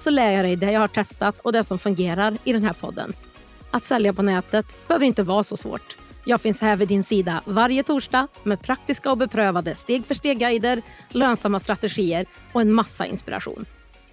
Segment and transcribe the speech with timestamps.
[0.00, 2.72] så lär jag dig det jag har testat och det som fungerar i den här
[2.72, 3.12] podden.
[3.70, 5.96] Att sälja på nätet behöver inte vara så svårt.
[6.24, 10.82] Jag finns här vid din sida varje torsdag med praktiska och beprövade steg för steg-guider,
[11.08, 13.64] lönsamma strategier och en massa inspiration.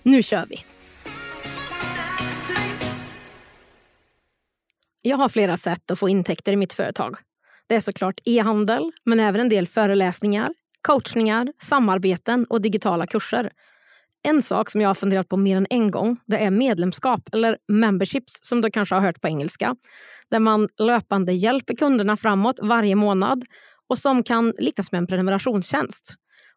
[0.04, 0.66] Nu kör vi!
[5.02, 7.16] Jag har flera sätt att få intäkter i mitt företag.
[7.68, 10.50] Det är såklart e-handel, men även en del föreläsningar,
[10.82, 13.52] coachningar, samarbeten och digitala kurser.
[14.26, 17.58] En sak som jag har funderat på mer än en gång det är medlemskap, eller
[17.68, 19.76] memberships som du kanske har hört på engelska.
[20.32, 23.44] Där man löpande hjälper kunderna framåt varje månad
[23.90, 26.14] och som kan liknas med en prenumerationstjänst.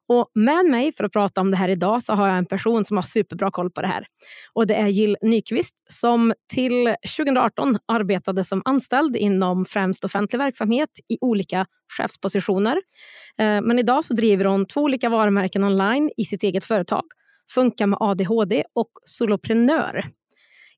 [0.08, 2.84] Och med mig för att prata om det här idag så har jag en person
[2.84, 4.06] som har superbra koll på det här.
[4.55, 10.91] Och Det är Jill Nyqvist som till 2018 arbetade som anställd inom främst offentlig verksamhet
[11.08, 11.66] i olika
[11.98, 12.77] chefspositioner.
[13.38, 17.03] Eh, men idag så driver hon två olika varumärken online i sitt eget företag
[17.50, 20.04] Funka med ADHD och Soloprenör.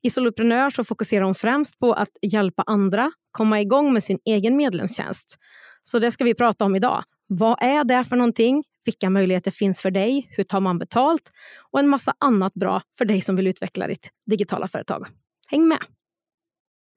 [0.03, 4.57] I Soloprenör så fokuserar hon främst på att hjälpa andra komma igång med sin egen
[4.57, 5.39] medlemstjänst.
[5.83, 7.05] Så det ska vi prata om idag.
[7.27, 8.65] Vad är det för någonting?
[8.85, 10.29] Vilka möjligheter finns för dig?
[10.31, 11.23] Hur tar man betalt?
[11.71, 15.07] Och en massa annat bra för dig som vill utveckla ditt digitala företag.
[15.49, 15.79] Häng med!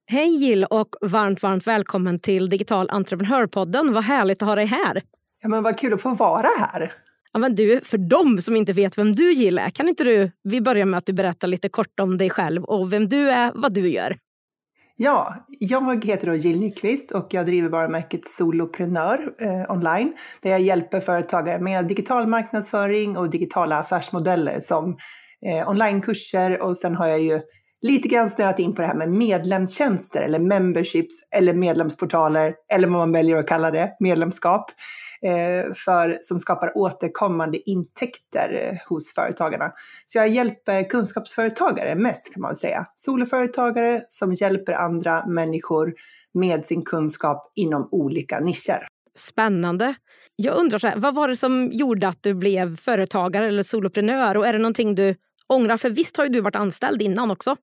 [0.06, 3.94] Hej Jill och varmt, varmt välkommen till Digital entreprenörpodden.
[3.94, 5.02] Vad härligt att ha dig här.
[5.42, 6.94] Ja, men vad kul att få vara här.
[7.34, 10.62] Ja, men du, för dem som inte vet vem du gillar, kan inte du, vi
[10.62, 13.74] börjar med att du berättar lite kort om dig själv och vem du är, vad
[13.74, 14.18] du gör.
[14.96, 20.62] Ja, jag heter då Jill Nyqvist och jag driver varumärket Soloprenör eh, online där jag
[20.62, 24.98] hjälper företagare med digital marknadsföring och digitala affärsmodeller som
[25.46, 27.42] eh, onlinekurser och sen har jag ju
[27.82, 32.98] lite grann snöat in på det här med medlemstjänster eller memberships eller medlemsportaler eller vad
[32.98, 34.72] man väljer att kalla det, medlemskap.
[35.26, 39.72] Eh, för, som skapar återkommande intäkter eh, hos företagarna.
[40.06, 42.86] Så jag hjälper kunskapsföretagare mest kan man säga.
[42.96, 45.94] Soloföretagare som hjälper andra människor
[46.34, 48.88] med sin kunskap inom olika nischer.
[49.16, 49.96] Spännande.
[50.36, 54.38] Jag undrar, så här, vad var det som gjorde att du blev företagare eller soloprenör?
[54.38, 55.16] Och är det någonting du
[55.48, 55.78] ångrar?
[55.78, 57.56] För visst har ju du varit anställd innan också?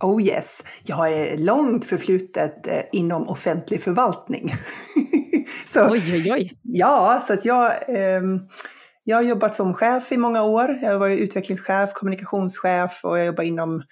[0.00, 4.54] Oh yes, jag har långt förflutet eh, inom offentlig förvaltning.
[5.66, 6.52] så, oj, oj, oj.
[6.62, 8.22] Ja, så att jag, eh,
[9.04, 10.78] jag har jobbat som chef i många år.
[10.82, 13.82] Jag har varit utvecklingschef, kommunikationschef och jag jobbar inom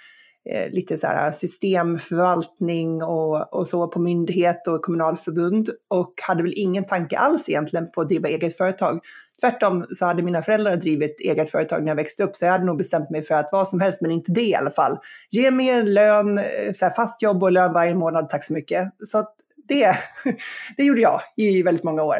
[0.50, 6.52] eh, lite så här systemförvaltning och, och så på myndighet och kommunalförbund och hade väl
[6.56, 9.00] ingen tanke alls egentligen på att driva eget företag.
[9.40, 12.64] Tvärtom så hade mina föräldrar drivit eget företag när jag växte upp så jag hade
[12.64, 14.98] nog bestämt mig för att vad som helst men inte det i alla fall.
[15.30, 18.52] Ge mig en lön, eh, så här fast jobb och lön varje månad, tack så
[18.52, 18.88] mycket.
[18.98, 19.24] Så
[19.68, 19.96] det,
[20.76, 22.16] det gjorde jag i väldigt många år.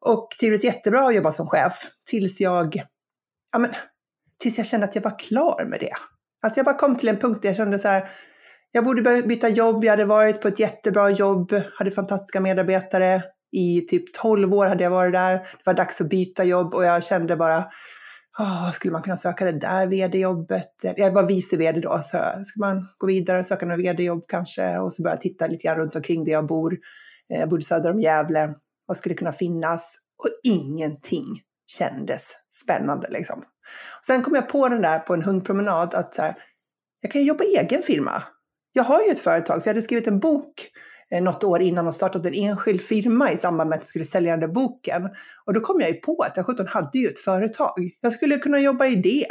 [0.00, 2.82] Och trivdes jättebra att jobba som chef tills jag,
[3.52, 3.70] ja men,
[4.38, 5.92] tills jag kände att jag var klar med det.
[6.42, 8.08] Alltså jag bara kom till en punkt där jag kände så här,
[8.72, 13.22] jag borde byta jobb, jag hade varit på ett jättebra jobb, hade fantastiska medarbetare.
[13.52, 15.32] I typ 12 år hade jag varit där.
[15.32, 17.64] Det var dags att byta jobb och jag kände bara,
[18.38, 20.72] oh, skulle man kunna söka det där vd-jobbet?
[20.96, 24.78] Jag var vice vd då, så ska man gå vidare och söka något vd-jobb kanske?
[24.78, 26.76] Och så började jag titta lite grann runt omkring där jag bor.
[27.26, 28.54] Jag bodde söder om Gävle.
[28.86, 29.96] Vad skulle kunna finnas?
[30.22, 31.24] Och ingenting
[31.66, 32.32] kändes
[32.62, 33.42] spännande liksom.
[34.06, 36.34] Sen kom jag på den där på en hundpromenad att så här,
[37.00, 38.22] jag kan jobba i egen firma.
[38.72, 40.70] Jag har ju ett företag, för jag hade skrivit en bok
[41.12, 44.04] eh, något år innan och startat en enskild firma i samband med att jag skulle
[44.04, 45.08] sälja den där boken.
[45.44, 47.90] Och då kom jag ju på att jag 17 hade ju ett företag.
[48.00, 49.26] Jag skulle kunna jobba i det.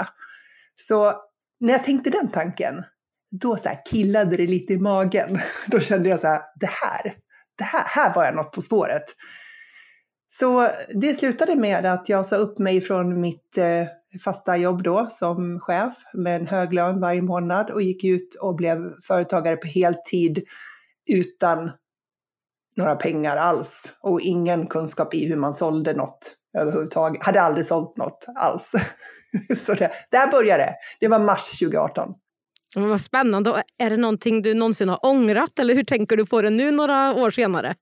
[0.80, 1.14] Så
[1.60, 2.84] när jag tänkte den tanken,
[3.32, 5.40] då så här killade det lite i magen.
[5.68, 7.16] Då kände jag så här, det här,
[7.58, 9.04] det här, här var jag något på spåret.
[10.30, 10.68] Så
[11.02, 13.88] det slutade med att jag sa upp mig från mitt eh,
[14.24, 18.56] fasta jobb då som chef med en hög lön varje månad och gick ut och
[18.56, 20.44] blev företagare på heltid
[21.08, 21.72] utan
[22.78, 27.24] några pengar alls och ingen kunskap i hur man sålde något överhuvudtaget.
[27.24, 28.72] Hade aldrig sålt något alls.
[29.58, 30.76] Så det, där började det.
[31.00, 32.14] Det var mars 2018.
[32.76, 33.64] Men vad spännande.
[33.78, 37.14] Är det någonting du någonsin har ångrat eller hur tänker du på det nu några
[37.14, 37.76] år senare?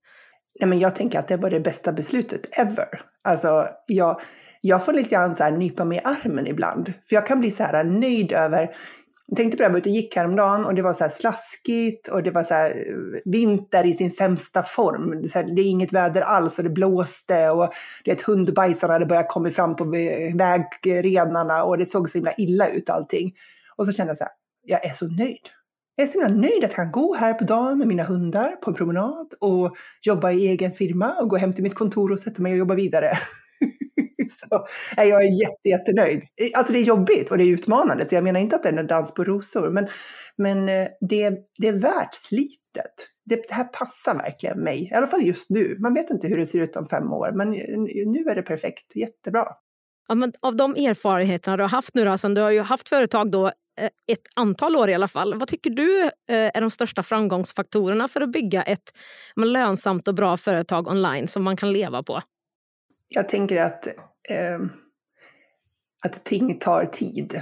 [0.59, 2.87] Nej, men jag tänker att det var det bästa beslutet ever.
[3.23, 4.21] Alltså, jag,
[4.61, 6.93] jag får lite grann så här nypa mig i armen ibland.
[7.09, 8.75] För jag kan bli så här nöjd över
[9.27, 11.11] jag tänkte på det, jag var ute och gick häromdagen och det var så här
[11.11, 15.21] slaskigt och det var så här eh, vinter i sin sämsta form.
[15.21, 17.73] Det är, här, det är inget väder alls och det blåste och
[18.03, 19.83] det är ett hundbajsarna hade börjat komma fram på
[20.35, 23.33] vägrenarna och det såg så himla illa ut allting.
[23.75, 24.33] Och så kände jag så här,
[24.65, 25.49] jag är så nöjd.
[25.95, 28.51] Jag är så himla nöjd att jag kan gå här på dagen med mina hundar
[28.51, 32.19] på en promenad och jobba i egen firma och gå hem till mitt kontor och
[32.19, 33.17] sätta mig och jobba vidare.
[34.29, 34.65] så,
[34.97, 36.21] nej, jag är jätte, jättenöjd.
[36.53, 38.77] Alltså det är jobbigt och det är utmanande, så jag menar inte att det är
[38.77, 39.87] en dans på rosor, men,
[40.37, 43.09] men eh, det, det är värt slitet.
[43.25, 45.77] Det, det, här passar verkligen mig, i alla fall just nu.
[45.79, 48.41] Man vet inte hur det ser ut om fem år, men eh, nu är det
[48.41, 49.45] perfekt, jättebra.
[50.07, 52.89] Ja, men av de erfarenheterna du har haft nu, då, sen du har ju haft
[52.89, 55.39] företag då eh, ett antal år i alla fall.
[55.39, 58.93] Vad tycker du är de största framgångsfaktorerna för att bygga ett
[59.35, 62.21] lönsamt och bra företag online som man kan leva på?
[63.15, 63.87] Jag tänker att,
[64.29, 64.59] eh,
[66.05, 67.41] att ting tar tid.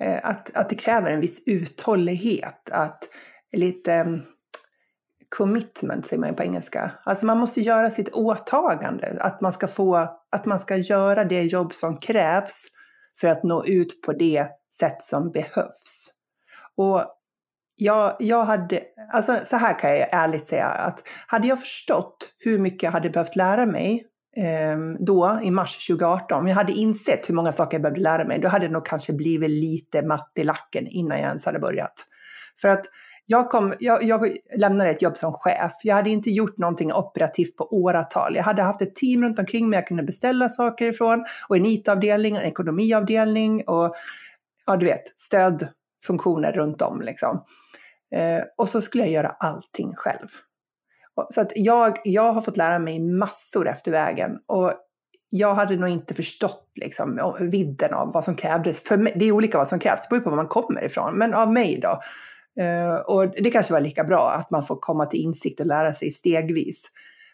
[0.00, 2.70] Eh, att, att det kräver en viss uthållighet.
[2.70, 3.08] Att
[3.52, 4.06] lite eh,
[5.28, 6.92] commitment säger man ju på engelska.
[7.04, 9.16] Alltså man måste göra sitt åtagande.
[9.20, 9.96] Att man ska få,
[10.30, 12.66] att man ska göra det jobb som krävs
[13.20, 14.46] för att nå ut på det
[14.80, 16.10] sätt som behövs.
[16.76, 17.04] Och
[17.76, 18.82] jag, jag hade,
[19.12, 23.10] alltså så här kan jag ärligt säga att hade jag förstått hur mycket jag hade
[23.10, 27.74] behövt lära mig Ehm, då i mars 2018, om jag hade insett hur många saker
[27.74, 31.18] jag behövde lära mig, då hade det nog kanske blivit lite matt i lacken innan
[31.18, 31.94] jag ens hade börjat.
[32.60, 32.86] För att
[33.26, 35.72] jag, kom, jag, jag lämnade ett jobb som chef.
[35.82, 38.36] Jag hade inte gjort någonting operativt på åratal.
[38.36, 41.66] Jag hade haft ett team runt omkring mig jag kunde beställa saker ifrån och en
[41.66, 43.94] IT-avdelning, en ekonomiavdelning och
[44.66, 47.44] ja, du vet, stödfunktioner runt om liksom.
[48.14, 50.28] Eh, och så skulle jag göra allting själv.
[51.28, 54.72] Så att jag, jag har fått lära mig massor efter vägen och
[55.30, 58.80] jag hade nog inte förstått liksom, vidden av vad som krävdes.
[58.80, 61.18] För mig, det är olika vad som krävs, det beror på var man kommer ifrån.
[61.18, 62.00] Men av mig då.
[62.62, 65.94] Uh, och det kanske var lika bra att man får komma till insikt och lära
[65.94, 66.90] sig stegvis.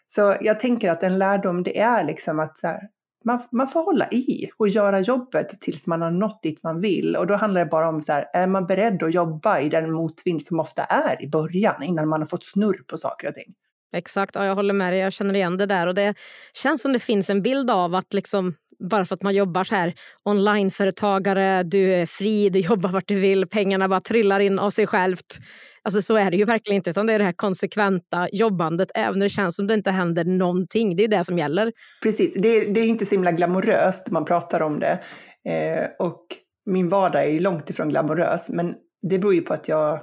[0.07, 2.79] Så jag tänker att en lärdom det är liksom att här,
[3.25, 7.15] man, man får hålla i och göra jobbet tills man har nått dit man vill.
[7.15, 9.91] Och då handlar det bara om så här, är man beredd att jobba i den
[9.91, 13.53] motvind som ofta är i början innan man har fått snurr på saker och ting.
[13.93, 14.99] Exakt, ja, jag håller med dig.
[14.99, 15.87] Jag känner igen det där.
[15.87, 16.13] Och Det
[16.53, 18.53] känns som det finns en bild av att liksom,
[18.89, 19.93] bara för att man jobbar så här
[20.23, 24.87] onlineföretagare, du är fri, du jobbar vart du vill, pengarna bara trillar in av sig
[24.87, 25.37] självt.
[25.83, 29.19] Alltså så är det ju verkligen inte, utan det är det här konsekventa jobbandet även
[29.19, 30.95] när det känns som det inte händer någonting.
[30.95, 31.71] Det är det som gäller.
[32.03, 34.99] Precis, det är, det är inte så himla glamoröst man pratar om det.
[35.45, 36.25] Eh, och
[36.65, 38.75] min vardag är ju långt ifrån glamorös, men
[39.09, 39.99] det beror ju på att jag,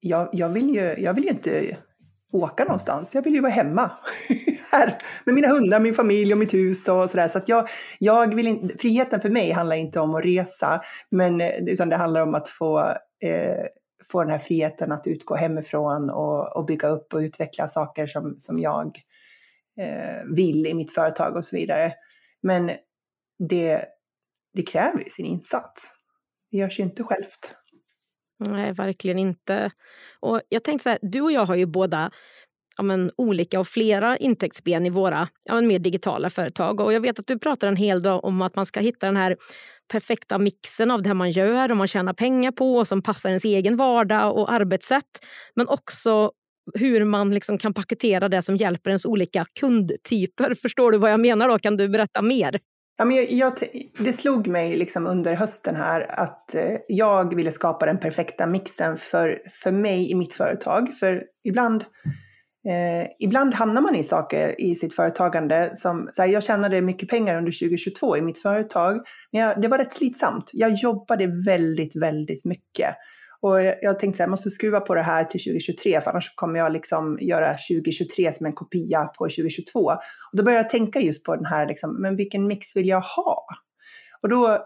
[0.00, 1.76] jag, jag, vill, ju, jag vill ju inte
[2.34, 3.14] åka någonstans.
[3.14, 3.90] Jag vill ju vara hemma
[4.72, 7.28] här med mina hundar, min familj och mitt hus och sådär.
[7.28, 11.40] Så att jag, jag vill inte, friheten för mig handlar inte om att resa, men,
[11.40, 12.80] eh, utan det handlar om att få,
[13.24, 13.64] eh,
[14.10, 18.34] få den här friheten att utgå hemifrån och, och bygga upp och utveckla saker som,
[18.38, 18.98] som jag
[19.80, 21.92] eh, vill i mitt företag och så vidare.
[22.42, 22.70] Men
[23.48, 23.84] det,
[24.54, 25.90] det kräver ju sin insats.
[26.50, 27.54] Det görs ju inte självt.
[28.48, 29.70] Nej, verkligen inte.
[30.20, 32.10] Och jag tänkte så här, du och jag har ju båda
[32.76, 36.80] ja, men, olika och flera intäktsben i våra ja, men, mer digitala företag.
[36.80, 39.16] Och jag vet att du pratar en hel dag om att man ska hitta den
[39.16, 39.36] här
[39.92, 43.44] perfekta mixen av det man gör och man tjänar pengar på och som passar ens
[43.44, 45.26] egen vardag och arbetssätt.
[45.54, 46.30] Men också
[46.74, 50.54] hur man liksom kan paketera det som hjälper ens olika kundtyper.
[50.62, 51.48] Förstår du vad jag menar?
[51.48, 51.58] då?
[51.58, 52.60] Kan du berätta mer?
[52.96, 53.52] Ja, men jag, jag,
[53.98, 58.96] det slog mig liksom under hösten här att eh, jag ville skapa den perfekta mixen
[58.96, 60.88] för, för mig i mitt företag.
[60.92, 61.82] För ibland,
[62.68, 67.08] eh, ibland hamnar man i saker i sitt företagande som, så här, jag tjänade mycket
[67.08, 69.00] pengar under 2022 i mitt företag,
[69.32, 70.50] men jag, det var rätt slitsamt.
[70.52, 72.94] Jag jobbade väldigt, väldigt mycket.
[73.44, 76.10] Och jag, jag tänkte så här, jag måste skruva på det här till 2023 för
[76.10, 79.80] annars kommer jag liksom göra 2023 som en kopia på 2022.
[79.80, 80.00] Och
[80.32, 83.46] då började jag tänka just på den här, liksom, men vilken mix vill jag ha?
[84.22, 84.58] Och då,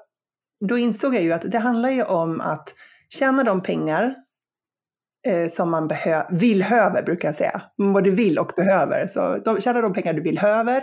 [0.68, 2.74] då insåg jag ju att det handlar ju om att
[3.08, 4.14] tjäna de pengar
[5.26, 7.62] eh, som man behö vill höver, brukar jag säga.
[7.94, 9.06] Både vill och behöver.
[9.06, 10.82] Så de, tjäna de pengar du vill höver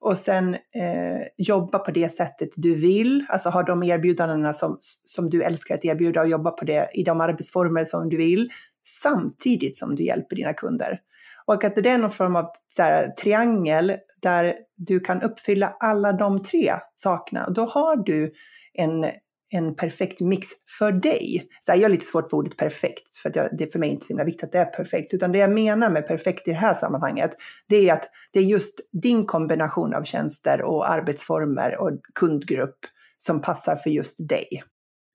[0.00, 5.30] och sen eh, jobba på det sättet du vill, alltså ha de erbjudandena som, som
[5.30, 8.50] du älskar att erbjuda och jobba på det i de arbetsformer som du vill,
[9.02, 10.98] samtidigt som du hjälper dina kunder.
[11.46, 13.92] Och att det är någon form av så här, triangel
[14.22, 17.50] där du kan uppfylla alla de tre sakerna.
[17.50, 18.32] Då har du
[18.74, 19.06] en
[19.52, 21.48] en perfekt mix för dig.
[21.60, 23.78] Så här, jag har lite svårt för ordet perfekt, för att jag, det är för
[23.78, 25.14] mig inte så himla viktigt att det är perfekt.
[25.14, 27.30] Utan det jag menar med perfekt i det här sammanhanget,
[27.68, 32.78] det är att det är just din kombination av tjänster och arbetsformer och kundgrupp
[33.18, 34.62] som passar för just dig.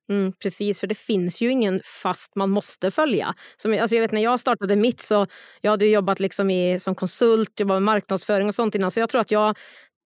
[0.08, 3.34] Mm, precis, för det finns ju ingen fast man måste följa.
[3.56, 5.26] Som, alltså jag vet När jag startade mitt så
[5.60, 8.90] jag hade jobbat liksom i, som konsult, jobbat med marknadsföring och sånt innan.
[8.90, 9.56] Så jag tror att jag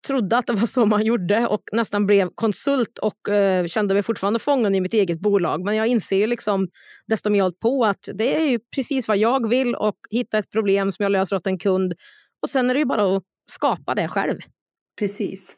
[0.08, 4.04] trodde att det var så man gjorde och nästan blev konsult och eh, kände mig
[4.04, 5.66] fortfarande fången i mitt eget bolag.
[5.66, 6.68] Men jag inser ju liksom,
[7.08, 10.38] desto mer jag hållit på att det är ju precis vad jag vill och hitta
[10.38, 11.94] ett problem som jag löser åt en kund.
[12.42, 14.38] Och sen är det ju bara att skapa det själv.
[15.00, 15.56] Precis.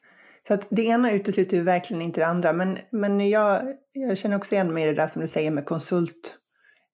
[0.47, 2.53] Så att det ena utesluter ju verkligen inte det andra.
[2.53, 5.65] Men, men jag, jag känner också igen mig i det där som du säger med
[5.65, 6.37] konsult.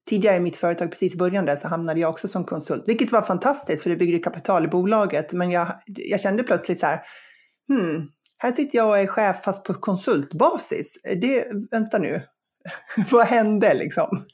[0.10, 2.84] Tidigare i mitt företag, precis i början där, så hamnade jag också som konsult.
[2.88, 5.34] Vilket var fantastiskt för det byggde kapital i bolaget.
[5.34, 7.02] Men jag, jag kände plötsligt så här,
[7.68, 8.08] hmm,
[8.38, 10.98] här sitter jag och är chef fast på konsultbasis.
[11.22, 12.22] Det, vänta nu,
[13.12, 14.26] vad hände liksom?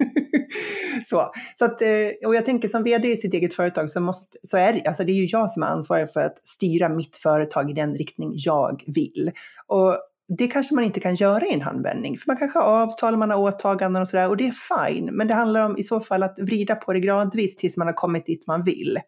[1.05, 4.37] så, så att, eh, och jag tänker som vd i sitt eget företag så, måste,
[4.41, 7.17] så är det, alltså det är ju jag som är ansvarig för att styra mitt
[7.17, 9.31] företag i den riktning jag vill.
[9.67, 9.97] Och
[10.37, 13.31] det kanske man inte kan göra i en handvändning, för man kanske har avtal, man
[13.31, 15.09] har åtaganden och sådär och det är fine.
[15.11, 17.93] Men det handlar om i så fall att vrida på det gradvis tills man har
[17.93, 18.99] kommit dit man vill.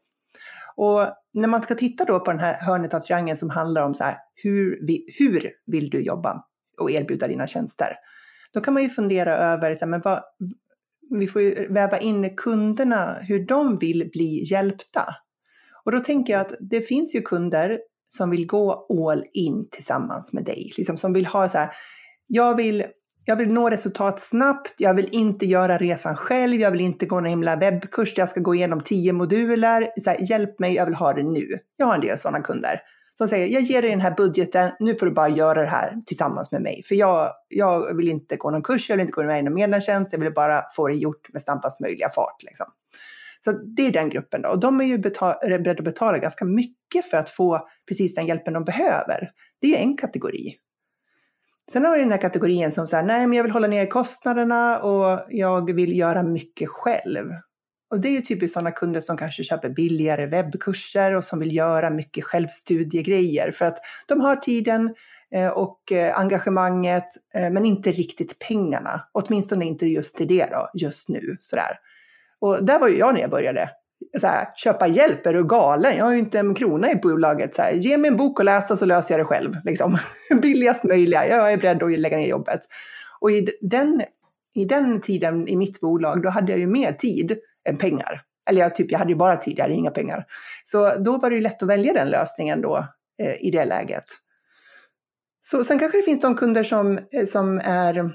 [0.77, 1.01] Och
[1.33, 4.03] när man ska titta då på den här hörnet av triangeln som handlar om så
[4.03, 6.43] här, hur, vi, hur vill du jobba
[6.79, 7.87] och erbjuda dina tjänster?
[8.53, 10.23] Då kan man ju fundera över, så här, men vad,
[11.09, 15.15] vi får ju väva in kunderna, hur de vill bli hjälpta.
[15.85, 20.33] Och då tänker jag att det finns ju kunder som vill gå all in tillsammans
[20.33, 21.69] med dig, liksom som vill ha så här,
[22.27, 22.83] jag vill
[23.25, 27.15] jag vill nå resultat snabbt, jag vill inte göra resan själv, jag vill inte gå
[27.15, 29.87] en himla webbkurs där jag ska gå igenom tio moduler.
[30.01, 31.47] Så här, hjälp mig, jag vill ha det nu.
[31.77, 32.81] Jag har en del sådana kunder
[33.17, 35.93] som säger, jag ger dig den här budgeten, nu får du bara göra det här
[36.05, 36.83] tillsammans med mig.
[36.83, 39.53] För jag, jag vill inte gå någon kurs, jag vill inte gå med i någon
[39.53, 42.43] medlemstjänst, jag vill bara få det gjort med snabbast möjliga fart.
[42.43, 42.65] Liksom.
[43.39, 44.49] Så det är den gruppen då.
[44.49, 48.53] Och de är ju beredda att betala ganska mycket för att få precis den hjälpen
[48.53, 49.29] de behöver.
[49.61, 50.55] Det är en kategori.
[51.71, 54.79] Sen har vi den här kategorin som säger, nej men jag vill hålla ner kostnaderna
[54.79, 57.25] och jag vill göra mycket själv.
[57.91, 61.55] Och det är ju typiskt sådana kunder som kanske köper billigare webbkurser och som vill
[61.55, 64.95] göra mycket självstudiegrejer för att de har tiden
[65.35, 69.07] eh, och eh, engagemanget eh, men inte riktigt pengarna.
[69.11, 71.37] Åtminstone inte just till det då, just nu.
[71.41, 71.79] Sådär.
[72.39, 73.69] Och där var ju jag när jag började
[74.19, 75.97] så här, köpa hjälp, är du galen?
[75.97, 77.55] Jag har ju inte en krona i bolaget.
[77.55, 79.53] Så här, ge mig en bok och läsa så löser jag det själv.
[79.63, 79.97] Liksom.
[80.41, 82.59] Billigast möjliga, jag är beredd att lägga ner jobbet.
[83.19, 84.01] Och i den,
[84.55, 87.37] i den tiden i mitt bolag, då hade jag ju mer tid
[87.69, 88.21] än pengar.
[88.49, 90.25] Eller jag, typ, jag hade ju bara tid, jag hade inga pengar.
[90.63, 92.77] Så då var det ju lätt att välja den lösningen då
[93.21, 94.05] eh, i det läget.
[95.41, 98.13] Så sen kanske det finns de kunder som, eh, som är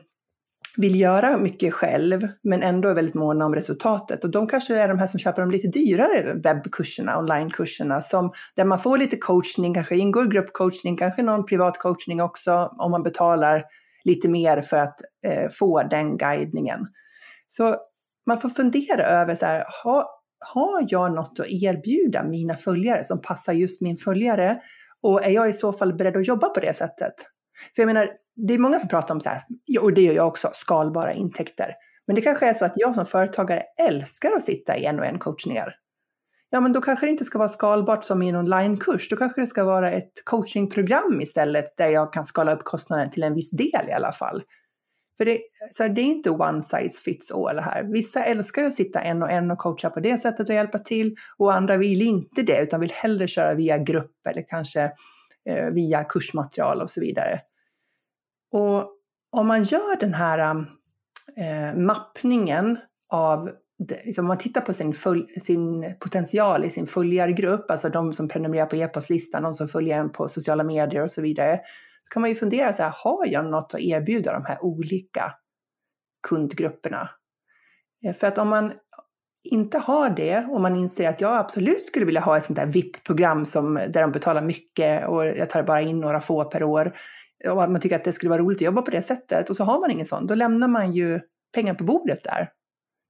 [0.76, 4.24] vill göra mycket själv, men ändå är väldigt måna om resultatet.
[4.24, 8.64] Och de kanske är de här som köper de lite dyrare webbkurserna, onlinekurserna, som, där
[8.64, 13.64] man får lite coachning, kanske ingår gruppcoachning, kanske någon privat coachning också, om man betalar
[14.04, 16.80] lite mer för att eh, få den guidningen.
[17.48, 17.76] Så
[18.26, 23.20] man får fundera över, så här, ha, har jag något att erbjuda mina följare som
[23.20, 24.60] passar just min följare?
[25.02, 27.14] Och är jag i så fall beredd att jobba på det sättet?
[27.76, 28.08] För jag menar,
[28.46, 29.40] det är många som pratar om så här,
[29.80, 31.74] och det gör jag också, skalbara intäkter.
[32.06, 35.06] Men det kanske är så att jag som företagare älskar att sitta i en och
[35.06, 35.74] en coachningar.
[36.50, 39.08] Ja, men då kanske det inte ska vara skalbart som i en onlinekurs.
[39.08, 43.22] Då kanske det ska vara ett coachingprogram istället där jag kan skala upp kostnaden till
[43.22, 44.42] en viss del i alla fall.
[45.18, 47.82] För det, så det är inte one size fits all här.
[47.92, 51.16] Vissa älskar att sitta en och en och coacha på det sättet och hjälpa till
[51.38, 54.82] och andra vill inte det utan vill hellre köra via grupp eller kanske
[55.48, 57.40] eh, via kursmaterial och så vidare.
[58.52, 58.96] Och
[59.36, 60.66] om man gör den här
[61.36, 62.78] äh, mappningen
[63.08, 63.50] av
[64.04, 68.28] liksom om man tittar på sin, full, sin potential i sin följargrupp, alltså de som
[68.28, 71.60] prenumererar på e-postlistan, de som följer en på sociala medier och så vidare,
[72.04, 75.34] så kan man ju fundera så här, har jag något att erbjuda de här olika
[76.28, 77.10] kundgrupperna?
[78.04, 78.72] Eh, för att om man
[79.44, 82.66] inte har det och man inser att jag absolut skulle vilja ha ett sånt där
[82.66, 86.92] VIP-program som, där de betalar mycket och jag tar bara in några få per år,
[87.48, 89.64] och man tycker att det skulle vara roligt att jobba på det sättet och så
[89.64, 91.20] har man ingen sån, då lämnar man ju
[91.54, 92.48] pengar på bordet där.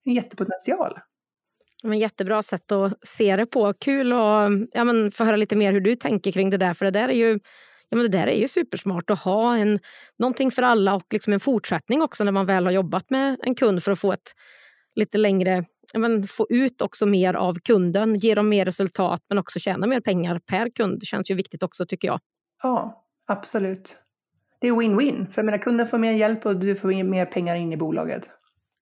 [0.05, 0.99] En jättepotential.
[1.83, 3.73] Men jättebra sätt att se det på.
[3.73, 6.75] Kul att ja, men, få höra lite mer hur du tänker kring det där.
[6.75, 7.39] För det där är ju,
[7.89, 9.79] ja, men det där är ju supersmart att ha en,
[10.19, 13.55] någonting för alla och liksom en fortsättning också när man väl har jobbat med en
[13.55, 14.33] kund för att få ett
[14.95, 19.59] lite längre men, få ut också mer av kunden, ge dem mer resultat men också
[19.59, 21.01] tjäna mer pengar per kund.
[21.01, 22.21] Det känns ju viktigt också tycker jag.
[22.63, 23.97] Ja, absolut
[24.61, 25.31] det är win-win.
[25.31, 28.23] För jag menar, kunden får mer hjälp och du får mer pengar in i bolaget.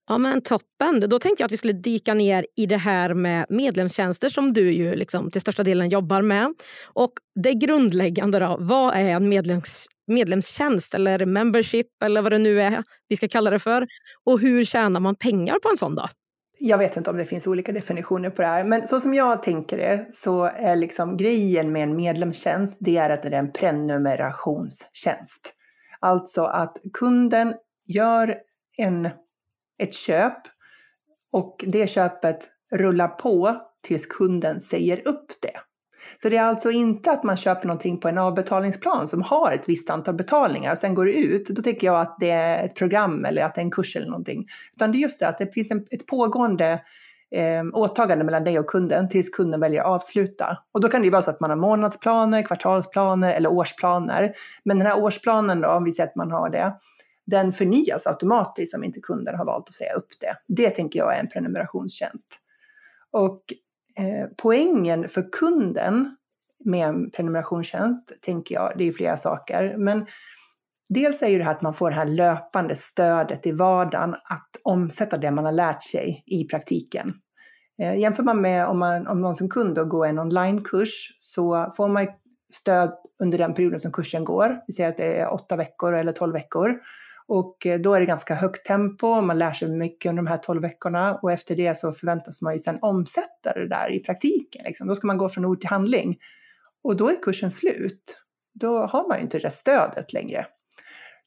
[0.09, 1.01] Ja men toppen.
[1.01, 4.73] Då tänkte jag att vi skulle dyka ner i det här med medlemstjänster som du
[4.73, 6.55] ju liksom till största delen jobbar med.
[6.95, 12.63] Och det grundläggande då, vad är en medlems, medlemstjänst eller membership eller vad det nu
[12.63, 13.87] är vi ska kalla det för?
[14.25, 16.09] Och hur tjänar man pengar på en sån då?
[16.61, 19.43] Jag vet inte om det finns olika definitioner på det här, men så som jag
[19.43, 23.53] tänker det så är liksom grejen med en medlemstjänst, det är att det är en
[23.53, 25.55] prenumerationstjänst.
[26.01, 27.55] Alltså att kunden
[27.87, 28.37] gör
[28.79, 29.09] en
[29.79, 30.39] ett köp
[31.33, 35.61] och det köpet rullar på tills kunden säger upp det.
[36.17, 39.69] Så det är alltså inte att man köper någonting på en avbetalningsplan som har ett
[39.69, 41.49] visst antal betalningar och sen går det ut.
[41.49, 44.07] Då tänker jag att det är ett program eller att det är en kurs eller
[44.07, 44.47] någonting.
[44.77, 46.81] Utan det är just det att det finns en, ett pågående
[47.31, 50.59] eh, åtagande mellan dig och kunden tills kunden väljer att avsluta.
[50.73, 54.33] Och då kan det ju vara så att man har månadsplaner, kvartalsplaner eller årsplaner.
[54.65, 56.77] Men den här årsplanen då, om vi säger att man har det,
[57.27, 60.55] den förnyas automatiskt om inte kunden har valt att säga upp det.
[60.63, 62.39] Det tänker jag är en prenumerationstjänst.
[63.11, 63.43] Och
[63.99, 66.17] eh, poängen för kunden
[66.65, 69.75] med en prenumerationstjänst, tänker jag, det är flera saker.
[69.79, 70.07] Men
[70.89, 74.51] dels är ju det här att man får det här löpande stödet i vardagen att
[74.65, 77.15] omsätta det man har lärt sig i praktiken.
[77.83, 81.73] Eh, jämför man med om man, om man som kund då går en onlinekurs så
[81.77, 82.07] får man
[82.53, 82.93] stöd
[83.23, 84.57] under den perioden som kursen går.
[84.67, 86.75] Vi säger att det är åtta veckor eller tolv veckor.
[87.29, 90.37] Och eh, då är det ganska högt tempo, man lär sig mycket under de här
[90.37, 94.65] 12 veckorna och efter det så förväntas man ju sen omsätta det där i praktiken.
[94.65, 94.89] Liksom.
[94.89, 96.17] Då ska man gå från ord till handling.
[96.85, 98.19] Och då är kursen slut.
[98.55, 100.47] Då har man ju inte det där stödet längre.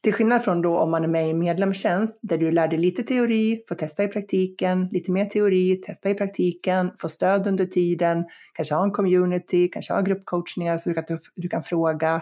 [0.04, 3.04] Till skillnad från då om man är med i medlemstjänst där du lär dig lite
[3.04, 8.26] teori, får testa i praktiken, lite mer teori, testa i praktiken, få stöd under tiden,
[8.54, 12.22] kanske ha en community, kanske ha gruppcoachningar så du kan, du kan fråga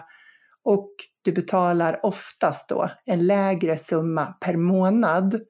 [0.64, 0.90] och
[1.22, 5.40] du betalar oftast då en lägre summa per månad,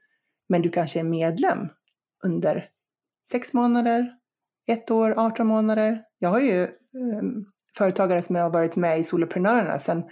[0.49, 1.69] men du kanske är medlem
[2.25, 2.69] under
[3.29, 4.09] sex månader,
[4.69, 6.03] ett år, 18 månader.
[6.19, 7.45] Jag har ju um,
[7.79, 10.05] företagare som har varit med i Soloprenörerna sedan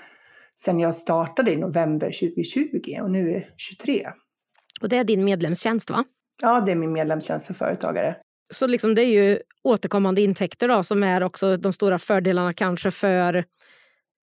[0.60, 4.08] sen jag startade i november 2020 och nu är det 23.
[4.80, 6.04] Och det är din medlemstjänst va?
[6.42, 8.16] Ja, det är min medlemstjänst för företagare.
[8.54, 12.90] Så liksom det är ju återkommande intäkter då, som är också de stora fördelarna kanske
[12.90, 13.44] för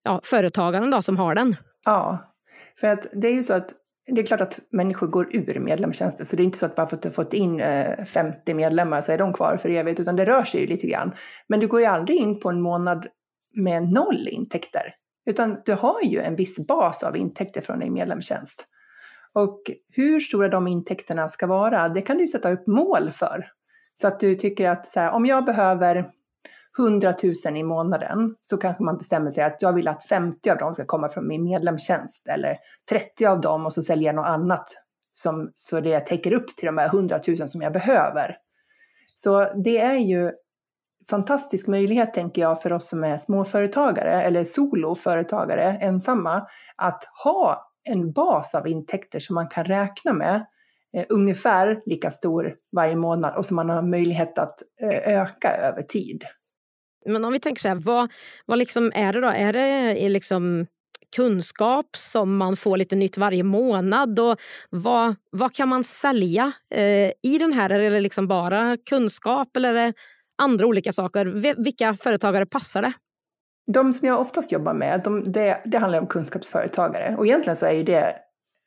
[0.04, 1.56] ja, företagaren då, som har den.
[1.86, 2.34] Ja,
[2.80, 3.72] för att det är ju så att
[4.08, 6.88] det är klart att människor går ur medlemstjänster, så det är inte så att bara
[6.88, 7.62] för att du har fått in
[8.06, 10.88] 50 eh, medlemmar så är de kvar för evigt, utan det rör sig ju lite
[10.88, 11.12] grann.
[11.48, 13.08] Men du går ju aldrig in på en månad
[13.56, 14.94] med noll intäkter,
[15.26, 18.68] utan du har ju en viss bas av intäkter från din medlemstjänst.
[19.34, 19.62] Och
[19.92, 23.52] hur stora de intäkterna ska vara, det kan du sätta upp mål för.
[23.94, 26.10] Så att du tycker att så här, om jag behöver
[26.80, 27.14] 100
[27.46, 30.74] 000 i månaden så kanske man bestämmer sig att jag vill att 50 av dem
[30.74, 32.58] ska komma från min medlemstjänst eller
[32.90, 34.68] 30 av dem och så säljer jag något annat
[35.14, 38.38] som, så det täcker upp till de här 100 000 som jag behöver.
[39.16, 40.32] Så det är ju
[41.10, 48.12] fantastisk möjlighet, tänker jag, för oss som är småföretagare eller soloföretagare, ensamma, att ha en
[48.12, 50.46] bas av intäkter som man kan räkna med
[50.98, 55.82] eh, ungefär lika stor varje månad och som man har möjlighet att eh, öka över
[55.82, 56.24] tid.
[57.06, 58.12] Men om vi tänker så här, vad,
[58.46, 59.28] vad liksom är det då?
[59.28, 60.66] Är det eh, liksom
[61.16, 64.20] kunskap som man får lite nytt varje månad?
[64.20, 64.38] Och
[64.70, 67.70] vad, vad kan man sälja eh, i den här?
[67.70, 69.94] Är det liksom bara kunskap eller är det
[70.38, 71.26] andra olika saker?
[71.64, 72.94] Vilka företagare passar det?
[73.68, 77.16] De som jag oftast jobbar med, de, det, det handlar om kunskapsföretagare.
[77.18, 78.16] Och egentligen så är ju det,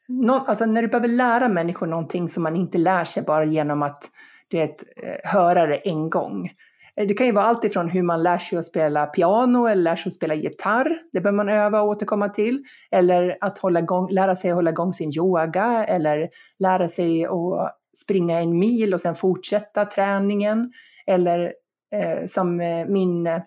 [0.09, 3.83] no, alltså när du behöver lära människor någonting som man inte lär sig bara genom
[3.83, 4.03] att
[4.51, 4.85] det är eh, ett,
[5.25, 6.51] höra det en gång.
[6.97, 9.83] Eh, det kan ju vara allt ifrån hur man lär sig att spela piano eller
[9.83, 10.99] lär sig att spela gitarr.
[11.13, 12.65] Det behöver man öva och återkomma till.
[12.91, 16.29] Eller att hålla igång, lära sig att hålla igång sin yoga eller
[16.59, 20.73] lära sig att springa en mil och sen fortsätta träningen.
[21.09, 21.53] Eller
[21.93, 23.41] eh, som eh, min eh,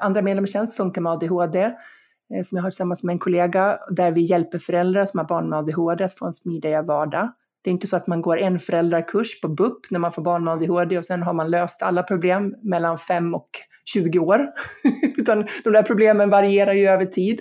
[0.00, 4.22] andra medlemstjänst, Funka med ADHD, eh, som jag har tillsammans med en kollega, där vi
[4.22, 7.28] hjälper föräldrar som har barn med ADHD att få en smidigare vardag.
[7.64, 10.44] Det är inte så att man går en föräldrakurs på BUP när man får barn
[10.44, 13.48] med ADHD och sen har man löst alla problem mellan 5 och
[13.84, 14.48] 20 år.
[15.16, 17.40] Utan de där problemen varierar ju över tid.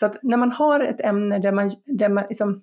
[0.00, 2.62] Så att när man har ett ämne där, man, där, man liksom,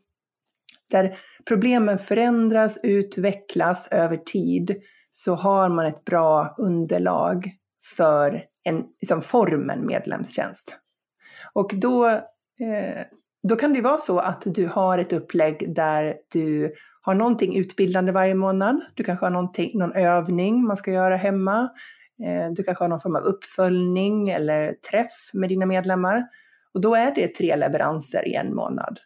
[0.91, 4.75] där problemen förändras, utvecklas över tid,
[5.15, 7.51] så har man ett bra underlag
[7.95, 10.75] för en, liksom formen medlemstjänst.
[11.53, 13.03] Och då eh,
[13.47, 18.11] då kan det vara så att du har ett upplägg där du har någonting utbildande
[18.11, 18.81] varje månad.
[18.93, 19.31] Du kanske har
[19.73, 21.69] någon övning man ska göra hemma.
[22.25, 26.23] Eh, du kanske har någon form av uppföljning eller träff med dina medlemmar.
[26.73, 28.99] Och då är det tre leveranser i en månad.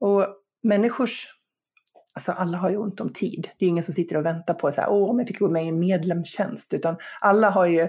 [0.00, 0.26] Och
[0.62, 1.28] människors
[2.16, 3.48] Alltså alla har ju ont om tid.
[3.58, 5.48] Det är ingen som sitter och väntar på så här, åh, om jag fick gå
[5.48, 7.88] med i en medlemstjänst, utan alla har ju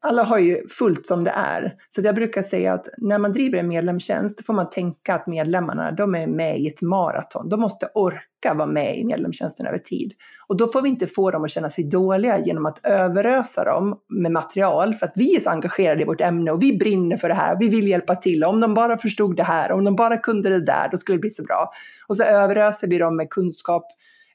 [0.00, 1.74] alla har ju fullt som det är.
[1.88, 5.92] Så jag brukar säga att när man driver en medlemstjänst får man tänka att medlemmarna,
[5.92, 7.48] de är med i ett maraton.
[7.48, 10.12] De måste orka vara med i medlemstjänsten över tid.
[10.48, 13.96] Och då får vi inte få dem att känna sig dåliga genom att överösa dem
[14.08, 17.28] med material för att vi är så engagerade i vårt ämne och vi brinner för
[17.28, 17.56] det här.
[17.60, 18.44] Vi vill hjälpa till.
[18.44, 21.20] Om de bara förstod det här, om de bara kunde det där, då skulle det
[21.20, 21.70] bli så bra.
[22.08, 23.86] Och så överöser vi dem med kunskap,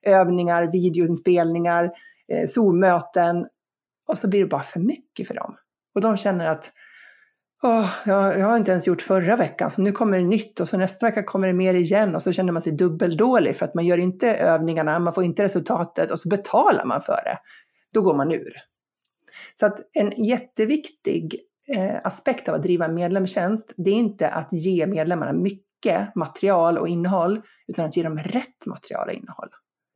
[0.06, 1.84] övningar, videoinspelningar,
[2.32, 3.46] eh, Zoom-möten
[4.08, 5.56] och så blir det bara för mycket för dem.
[5.96, 6.72] Och de känner att
[7.64, 10.70] Oh, jag, jag har inte ens gjort förra veckan, så nu kommer det nytt och
[10.70, 13.76] så nästa vecka kommer det mer igen och så känner man sig dubbeldålig för att
[13.76, 17.38] man gör inte övningarna, man får inte resultatet och så betalar man för det.
[17.94, 18.54] Då går man ur.
[19.56, 21.36] Så att en jätteviktig
[21.76, 26.78] eh, aspekt av att driva en medlemstjänst, det är inte att ge medlemmarna mycket material
[26.78, 29.50] och innehåll, utan att ge dem rätt material och innehåll.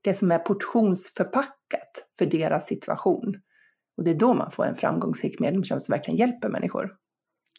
[0.04, 3.36] Det som är portionsförpackat för deras situation.
[3.98, 6.92] Och det är då man får en framgångsrik medlemstjänst som verkligen hjälper människor.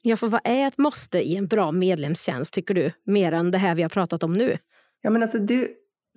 [0.03, 2.93] Ja, för vad är ett måste i en bra medlemstjänst tycker du?
[3.07, 4.59] Mer än det här vi har pratat om nu.
[5.03, 5.69] Ja, men alltså du,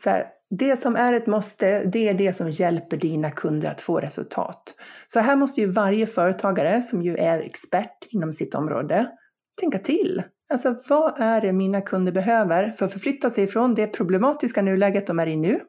[0.03, 3.81] så här, det som är ett måste, det är det som hjälper dina kunder att
[3.81, 4.75] få resultat.
[5.07, 9.07] Så här måste ju varje företagare som ju är expert inom sitt område
[9.61, 10.23] tänka till.
[10.53, 15.07] Alltså vad är det mina kunder behöver för att förflytta sig från det problematiska nuläget
[15.07, 15.59] de är i nu?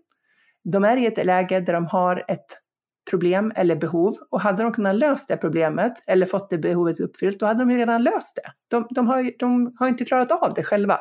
[0.73, 2.62] De är i ett läge där de har ett
[3.11, 7.41] problem eller behov och hade de kunnat lösa det problemet eller fått det behovet uppfyllt,
[7.41, 8.53] då hade de ju redan löst det.
[8.71, 10.99] De, de, har, ju, de har inte klarat av det själva.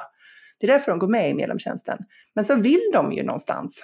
[0.59, 1.97] Det är därför de går med i medlemstjänsten.
[2.35, 3.83] Men så vill de ju någonstans.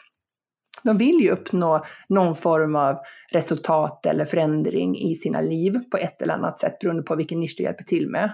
[0.84, 2.97] De vill ju uppnå någon form av
[3.32, 7.53] resultat eller förändring i sina liv på ett eller annat sätt beroende på vilken nisch
[7.58, 8.32] du hjälper till med.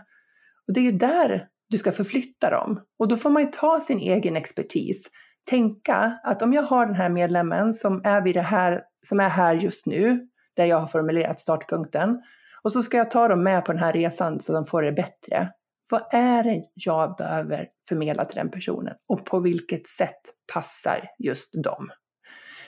[0.67, 2.79] Och det är ju där du ska förflytta dem.
[2.99, 5.09] Och då får man ju ta sin egen expertis
[5.49, 9.29] tänka att om jag har den här medlemmen som är, vid det här, som är
[9.29, 12.21] här just nu, där jag har formulerat startpunkten,
[12.63, 14.91] och så ska jag ta dem med på den här resan så de får det
[14.91, 15.49] bättre.
[15.91, 20.21] Vad är det jag behöver förmedla till den personen och på vilket sätt
[20.53, 21.89] passar just dem?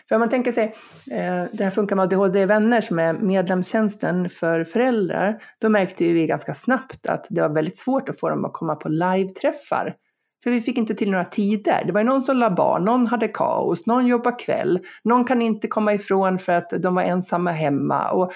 [0.09, 0.63] För om man tänker sig,
[1.11, 6.53] eh, det här funkar med ADHD-vänner som är medlemstjänsten för föräldrar, då märkte vi ganska
[6.53, 9.95] snabbt att det var väldigt svårt att få dem att komma på live-träffar
[10.45, 11.83] för vi fick inte till några tider.
[11.85, 15.67] Det var någon som la barn, någon hade kaos, någon jobbar kväll, någon kan inte
[15.67, 18.11] komma ifrån för att de var ensamma hemma.
[18.11, 18.31] Och,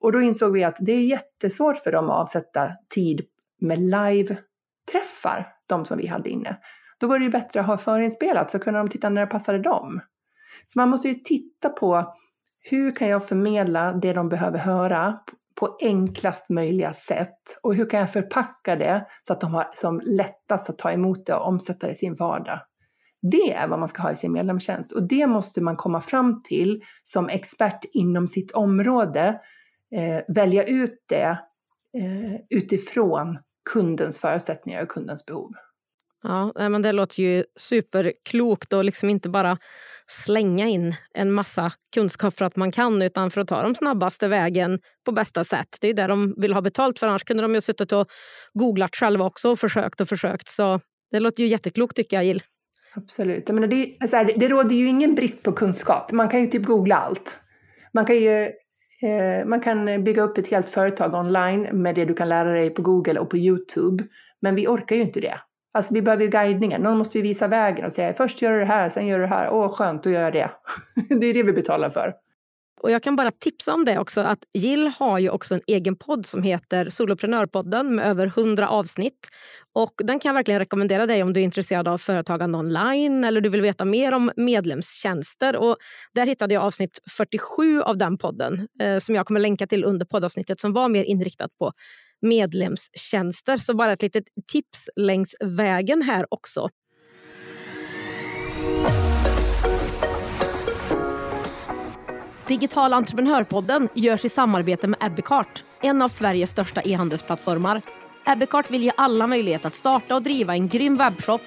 [0.00, 3.20] och då insåg vi att det är jättesvårt för dem att avsätta tid
[3.60, 6.56] med live-träffar, de som vi hade inne.
[6.98, 9.58] Då var det ju bättre att ha förinspelat så kunde de titta när det passade
[9.58, 10.00] dem.
[10.66, 12.14] Så man måste ju titta på
[12.70, 15.18] hur kan jag förmedla det de behöver höra
[15.60, 17.58] på enklast möjliga sätt?
[17.62, 21.26] Och hur kan jag förpacka det så att de har som lättast att ta emot
[21.26, 22.60] det och omsätta det i sin vardag?
[23.22, 26.42] Det är vad man ska ha i sin medlemstjänst och det måste man komma fram
[26.42, 29.40] till som expert inom sitt område.
[29.96, 31.38] Eh, välja ut det
[31.98, 33.38] eh, utifrån
[33.72, 35.52] kundens förutsättningar och kundens behov.
[36.22, 39.58] Ja, men Det låter ju superklokt och liksom inte bara
[40.08, 44.28] slänga in en massa kunskap för att man kan utan för att ta de snabbaste
[44.28, 45.78] vägen på bästa sätt.
[45.80, 47.06] Det är det de vill ha betalt för.
[47.06, 48.08] Annars kunde de ju suttit och
[48.54, 50.48] googlat själva också och försökt och försökt.
[50.48, 52.42] Så det låter ju jätteklokt tycker jag, Jill.
[52.94, 53.42] Absolut.
[53.46, 56.12] Jag menar, det, alltså, det råder ju ingen brist på kunskap.
[56.12, 57.38] Man kan ju typ googla allt.
[57.92, 58.42] Man kan ju
[59.02, 62.70] eh, man kan bygga upp ett helt företag online med det du kan lära dig
[62.70, 64.04] på Google och på Youtube.
[64.40, 65.40] Men vi orkar ju inte det.
[65.76, 66.82] Alltså vi behöver ju guidningen.
[66.82, 69.24] Någon måste ju visa vägen och säga först gör du det här, sen gör du
[69.24, 69.50] det här.
[69.52, 70.50] Åh skönt, då gör jag det.
[71.20, 72.12] det är det vi betalar för.
[72.80, 75.96] Och Jag kan bara tipsa om det också att Jill har ju också en egen
[75.96, 79.28] podd som heter Soloprenörpodden med över 100 avsnitt.
[79.74, 83.40] Och Den kan jag verkligen rekommendera dig om du är intresserad av företagande online eller
[83.40, 85.56] du vill veta mer om medlemstjänster.
[85.56, 85.76] Och
[86.14, 90.06] där hittade jag avsnitt 47 av den podden eh, som jag kommer länka till under
[90.06, 91.72] poddavsnittet som var mer inriktat på
[92.22, 93.56] medlemstjänster.
[93.56, 96.68] Så bara ett litet tips längs vägen här också.
[102.46, 107.82] Digital entreprenörpodden görs i samarbete med Ebbecart, en av Sveriges största e-handelsplattformar.
[108.26, 111.42] Ebbecart vill ge alla möjlighet att starta och driva en grym webbshop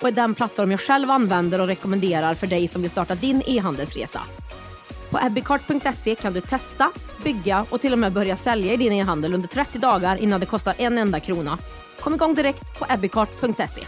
[0.00, 3.42] och är den plattform jag själv använder och rekommenderar för dig som vill starta din
[3.46, 4.20] e-handelsresa.
[5.10, 6.90] På ebbicart.se kan du testa,
[7.24, 10.46] bygga och till och med börja sälja i din e-handel under 30 dagar innan det
[10.46, 11.58] kostar en enda krona.
[12.00, 13.82] Kom igång direkt på ebbicart.se.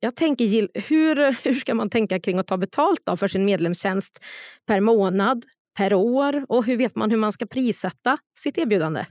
[0.00, 3.44] Jag tänker Jill, hur, hur ska man tänka kring att ta betalt då för sin
[3.44, 4.24] medlemstjänst
[4.66, 5.44] per månad,
[5.78, 9.04] per år och hur vet man hur man ska prissätta sitt erbjudande?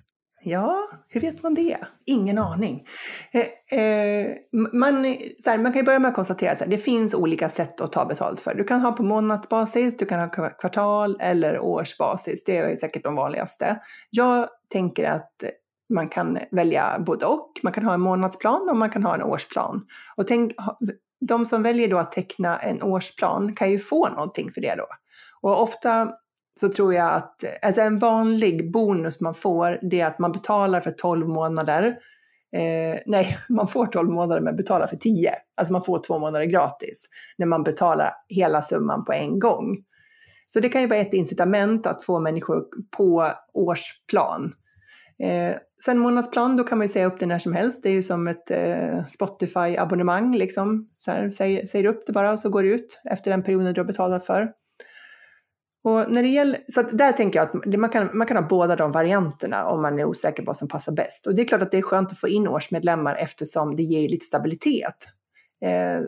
[0.46, 1.78] Ja, hur vet man det?
[2.06, 2.86] Ingen aning.
[3.32, 4.28] Eh, eh,
[4.74, 7.82] man, så här, man kan ju börja med att konstatera att det finns olika sätt
[7.82, 8.56] att ta betalt för.
[8.56, 12.44] Du kan ha på månadsbasis, du kan ha kvartal eller årsbasis.
[12.44, 13.80] Det är säkert de vanligaste.
[14.10, 15.32] Jag tänker att
[15.94, 17.52] man kan välja både och.
[17.64, 19.82] Man kan ha en månadsplan och man kan ha en årsplan.
[20.18, 20.54] Och tänk,
[21.28, 24.88] de som väljer då att teckna en årsplan kan ju få någonting för det då.
[25.42, 26.12] Och ofta
[26.60, 30.80] så tror jag att alltså en vanlig bonus man får det är att man betalar
[30.80, 31.86] för 12 månader.
[32.56, 35.32] Eh, nej, man får 12 månader men betalar för 10.
[35.58, 39.78] Alltså man får två månader gratis när man betalar hela summan på en gång.
[40.46, 42.64] Så det kan ju vara ett incitament att få människor
[42.98, 44.54] på årsplan.
[45.24, 47.84] Eh, sen månadsplan, då kan man ju säga upp det när som helst.
[47.84, 50.90] Det är ju som ett eh, Spotify-abonnemang liksom.
[50.98, 53.74] Så här, säg, säger upp det bara och så går det ut efter den perioden
[53.74, 54.52] du har betalat för.
[55.84, 58.76] Och när det gäller, så där tänker jag att man kan, man kan ha båda
[58.76, 61.28] de varianterna om man är osäker på vad som passar bäst.
[61.28, 64.10] Och det är klart att det är skönt att få in årsmedlemmar eftersom det ger
[64.10, 65.08] lite stabilitet.
[65.66, 66.02] Eh,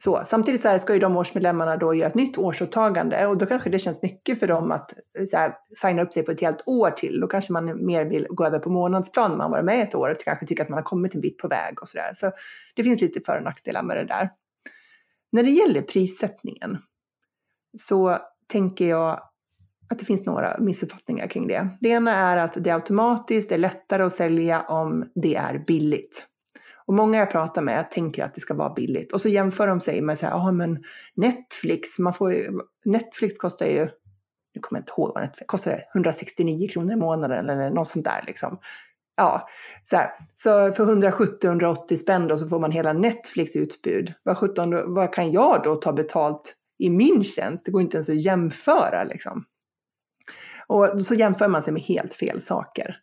[0.00, 0.22] så.
[0.24, 3.70] Samtidigt så här ska ju de årsmedlemmarna då göra ett nytt årsåtagande och då kanske
[3.70, 6.62] det känns mycket för dem att eh, så här, signa upp sig på ett helt
[6.66, 7.20] år till.
[7.20, 10.10] Då kanske man mer vill gå över på månadsplan när man varit med ett år
[10.10, 12.10] och kanske tycker att man har kommit en bit på väg och sådär.
[12.14, 12.30] Så
[12.76, 14.30] det finns lite för och nackdelar med det där.
[15.32, 16.78] När det gäller prissättningen
[17.76, 18.18] så
[18.48, 19.20] tänker jag
[19.90, 21.68] att det finns några missuppfattningar kring det.
[21.80, 26.24] Det ena är att det automatiskt är lättare att sälja om det är billigt.
[26.86, 29.12] Och många jag pratar med tänker att det ska vara billigt.
[29.12, 30.78] Och så jämför de sig med så här, ja men
[31.16, 33.84] Netflix, man får ju, Netflix kostar ju,
[34.54, 37.88] nu kommer jag inte ihåg vad Netflix kostar, det 169 kronor i månaden eller något
[37.88, 38.58] sånt där liksom.
[39.16, 39.48] Ja,
[39.84, 40.10] så, här.
[40.34, 44.14] så för 170-180 spänn då så får man hela Netflix utbud.
[44.22, 47.64] Vad, 17, vad kan jag då ta betalt i min tjänst?
[47.64, 49.44] Det går inte ens att jämföra liksom.
[50.66, 52.96] Och så jämför man sig med helt fel saker.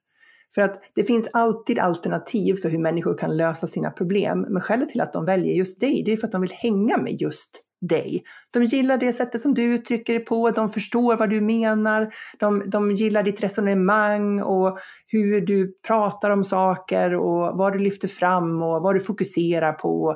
[0.56, 4.46] För att det finns alltid alternativ för hur människor kan lösa sina problem.
[4.50, 6.98] Men skälet till att de väljer just dig, det är för att de vill hänga
[6.98, 8.24] med just dig.
[8.52, 12.64] De gillar det sättet som du uttrycker dig på, de förstår vad du menar, de,
[12.66, 18.64] de gillar ditt resonemang och hur du pratar om saker och vad du lyfter fram
[18.64, 20.16] och vad du fokuserar på.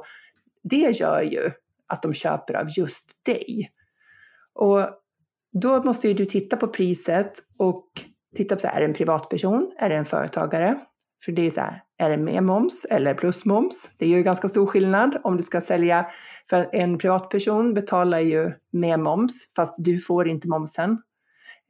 [0.63, 1.51] Det gör ju
[1.89, 3.71] att de köper av just dig.
[4.55, 4.79] Och
[5.61, 7.85] då måste ju du titta på priset och
[8.35, 9.71] titta på så här, är det en privatperson?
[9.77, 10.79] Är det en företagare?
[11.25, 13.89] För det är så här, är det med moms eller plus moms?
[13.97, 16.05] Det är ju ganska stor skillnad om du ska sälja,
[16.49, 20.97] för en privatperson betalar ju med moms, fast du får inte momsen.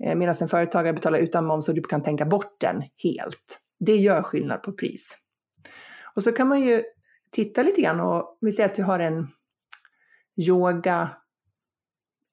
[0.03, 3.59] Eh, medan en företagare betalar utan moms och du kan tänka bort den helt.
[3.79, 5.17] Det gör skillnad på pris.
[6.15, 6.81] Och så kan man ju
[7.31, 9.27] titta lite grann och vi säger att du har en
[10.47, 11.09] yoga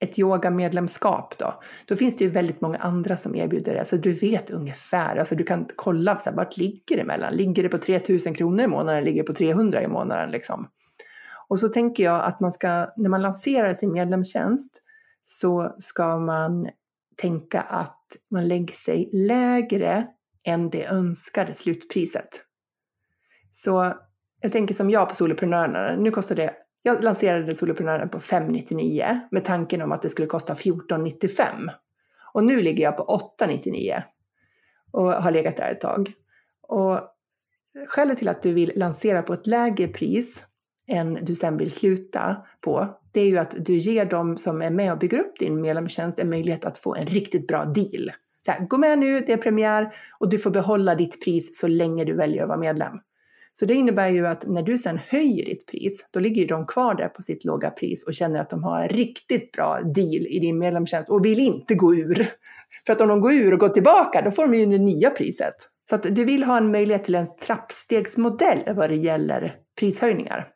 [0.00, 3.84] ett yogamedlemskap då, då finns det ju väldigt många andra som erbjuder det.
[3.84, 7.34] Så du vet ungefär, alltså du kan kolla så här, vart ligger det mellan?
[7.34, 10.68] Ligger det på 3000 kronor i månaden eller ligger det på 300 i månaden liksom?
[11.48, 14.82] Och så tänker jag att man ska, när man lanserar sin medlemstjänst
[15.22, 16.68] så ska man
[17.16, 20.06] tänka att man lägger sig lägre
[20.46, 22.28] än det önskade slutpriset.
[23.52, 23.94] Så
[24.40, 26.54] jag tänker som jag på Soloprenörerna, nu kostar det
[26.86, 31.70] jag lanserade Soloprenören på 599 med tanken om att det skulle kosta 1495.
[32.32, 34.02] Och nu ligger jag på 899
[34.92, 36.12] och har legat där ett tag.
[36.62, 37.00] Och
[37.88, 40.44] skälet till att du vill lansera på ett lägre pris
[40.88, 44.70] än du sen vill sluta på, det är ju att du ger dem som är
[44.70, 48.12] med och bygger upp din medlemstjänst en möjlighet att få en riktigt bra deal.
[48.44, 51.66] Så här, gå med nu, det är premiär och du får behålla ditt pris så
[51.66, 52.98] länge du väljer att vara medlem.
[53.58, 56.94] Så det innebär ju att när du sen höjer ditt pris, då ligger de kvar
[56.94, 60.38] där på sitt låga pris och känner att de har en riktigt bra deal i
[60.38, 62.32] din medlemstjänst och vill inte gå ur.
[62.86, 65.10] För att om de går ur och går tillbaka, då får de ju det nya
[65.10, 65.54] priset.
[65.88, 70.48] Så att du vill ha en möjlighet till en trappstegsmodell vad det gäller prishöjningar.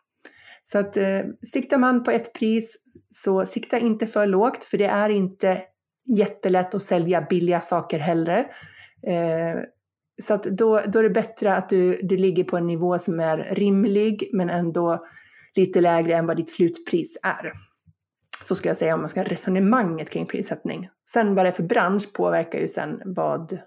[0.65, 1.21] Så att eh,
[1.53, 2.77] siktar man på ett pris
[3.09, 5.63] så sikta inte för lågt, för det är inte
[6.19, 8.39] jättelätt att sälja billiga saker heller.
[9.07, 9.63] Eh,
[10.21, 13.21] så att då, då är det bättre att du, du ligger på en nivå som
[13.21, 15.07] är rimlig men ändå
[15.55, 17.53] lite lägre än vad ditt slutpris är.
[18.43, 20.89] Så skulle jag säga om man ska ha resonemanget kring prissättning.
[21.11, 23.59] Sen vad det är för bransch påverkar ju sen vad,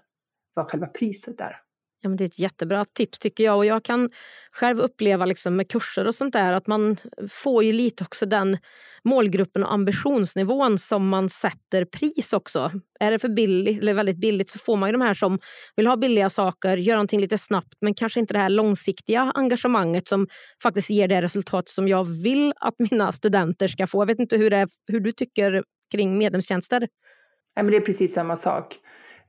[0.54, 1.56] vad själva priset är.
[2.04, 3.56] Ja, men det är ett jättebra tips tycker jag.
[3.56, 4.10] Och jag kan
[4.52, 6.96] själv uppleva liksom med kurser och sånt där att man
[7.30, 8.58] får ju lite också den
[9.04, 12.72] målgruppen och ambitionsnivån som man sätter pris också.
[13.00, 15.38] Är det för billigt eller väldigt billigt så får man ju de här som
[15.76, 20.08] vill ha billiga saker, göra någonting lite snabbt men kanske inte det här långsiktiga engagemanget
[20.08, 20.26] som
[20.62, 24.02] faktiskt ger det resultat som jag vill att mina studenter ska få.
[24.02, 25.62] Jag vet inte hur, det är, hur du tycker
[25.92, 26.88] kring medlemstjänster?
[27.56, 28.78] Ja, men det är precis samma sak.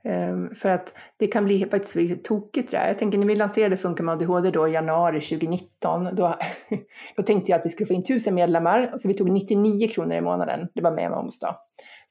[0.06, 2.88] Ehm, för att det kan bli faktiskt tokigt där.
[2.88, 6.34] Jag tänker när vi lanserade Funka med ADHD då i januari 2019, då,
[7.16, 10.14] då tänkte jag att vi skulle få in 1000 medlemmar, så vi tog 99 kronor
[10.14, 11.56] i månaden, det var med moms då.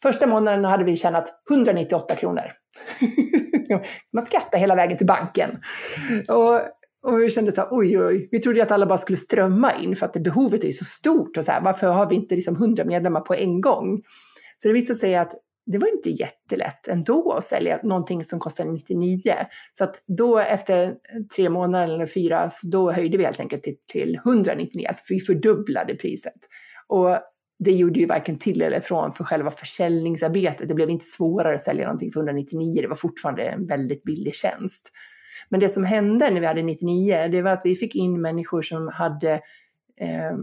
[0.02, 2.44] Första månaden hade vi tjänat 198 kronor.
[4.14, 5.50] Man skrattar hela vägen till banken.
[6.28, 6.56] Och,
[7.12, 9.96] och vi kände så här, oj, oj, vi trodde att alla bara skulle strömma in
[9.96, 12.56] för att behovet är ju så stort och så här, varför har vi inte liksom
[12.56, 14.02] 100 medlemmar på en gång?
[14.58, 15.34] Så det visade sig att
[15.66, 19.34] det var inte jättelätt ändå att sälja någonting som kostade 99.
[19.78, 20.94] Så att då efter
[21.36, 25.20] tre månader eller fyra, så då höjde vi helt enkelt till, till 199, alltså vi
[25.20, 26.40] fördubblade priset.
[26.88, 27.18] Och
[27.60, 30.68] det gjorde ju varken till eller från för själva försäljningsarbetet.
[30.68, 34.36] Det blev inte svårare att sälja någonting för 199, det var fortfarande en väldigt billig
[34.36, 34.92] tjänst.
[35.50, 38.62] Men det som hände när vi hade 99, det var att vi fick in människor
[38.62, 39.34] som hade
[40.02, 40.38] eh,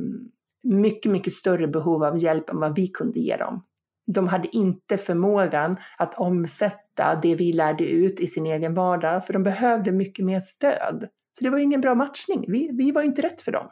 [0.63, 3.63] mycket, mycket större behov av hjälp än vad vi kunde ge dem.
[4.07, 9.33] De hade inte förmågan att omsätta det vi lärde ut i sin egen vardag, för
[9.33, 11.09] de behövde mycket mer stöd.
[11.39, 12.45] Så det var ingen bra matchning.
[12.49, 13.69] Vi, vi var inte rätt för dem.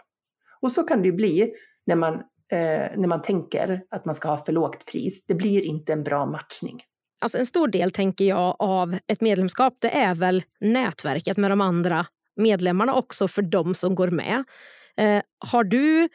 [0.61, 1.53] Och så kan det ju bli
[1.87, 2.15] när man,
[2.53, 5.25] eh, när man tänker att man ska ha för lågt pris.
[5.27, 6.83] Det blir inte en bra matchning.
[7.21, 11.61] Alltså en stor del tänker jag av ett medlemskap det är väl nätverket med de
[11.61, 14.45] andra medlemmarna också för de som går med.
[14.97, 16.09] Eh, har du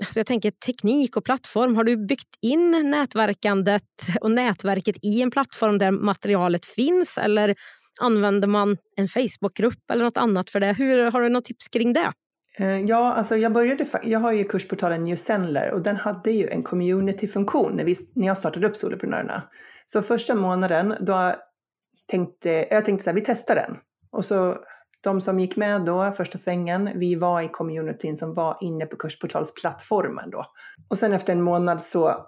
[0.00, 1.76] alltså jag tänker teknik och plattform.
[1.76, 3.82] Har du byggt in nätverkandet
[4.20, 7.54] och nätverket i en plattform där materialet finns eller
[8.00, 10.72] använder man en Facebookgrupp eller något annat för det?
[10.72, 12.12] Hur, har du något tips kring det?
[12.58, 16.48] Eh, ja, alltså jag började, jag har ju kursportalen New Sendler och den hade ju
[16.48, 19.42] en community-funktion när, vi, när jag startade upp Soloprenörerna.
[19.86, 21.34] Så första månaden, då
[22.10, 23.76] tänkte jag tänkte så här, vi testar den.
[24.10, 24.56] Och så
[25.00, 28.96] de som gick med då första svängen, vi var i communityn som var inne på
[28.96, 30.46] kursportalsplattformen då.
[30.88, 32.26] Och sen efter en månad så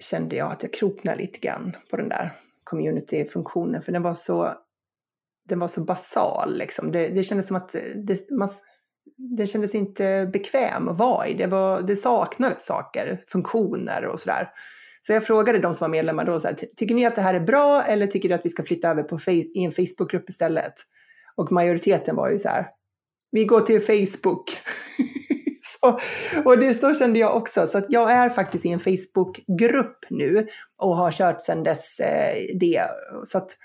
[0.00, 2.32] kände jag att jag kroknade lite grann på den där
[2.64, 4.52] communityfunktionen för den var så,
[5.48, 6.90] den var så basal liksom.
[6.92, 7.76] Det, det kändes som att
[8.06, 8.48] det, man,
[9.16, 11.34] den kändes inte bekväm att vara i.
[11.34, 14.48] Det, var, det saknades saker, funktioner och sådär.
[15.00, 17.34] Så jag frågade de som var medlemmar då, så här, tycker ni att det här
[17.34, 20.74] är bra eller tycker du att vi ska flytta över på i en Facebookgrupp istället?
[21.36, 22.66] Och majoriteten var ju så här,
[23.30, 24.44] vi går till Facebook.
[25.62, 26.00] så,
[26.44, 27.66] och det, så kände jag också.
[27.66, 30.46] Så att jag är faktiskt i en Facebookgrupp nu
[30.78, 32.82] och har kört sedan dess eh, det.
[33.24, 33.56] Så att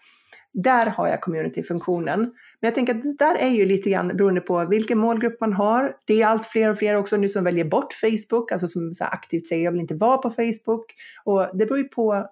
[0.64, 2.20] där har jag communityfunktionen.
[2.20, 5.54] Men jag tänker att det där är ju lite grann beroende på vilken målgrupp man
[5.54, 5.92] har.
[6.06, 9.04] Det är allt fler och fler också nu som väljer bort Facebook, alltså som så
[9.04, 10.86] aktivt säger jag vill inte vara på Facebook.
[11.24, 12.26] Och det beror ju på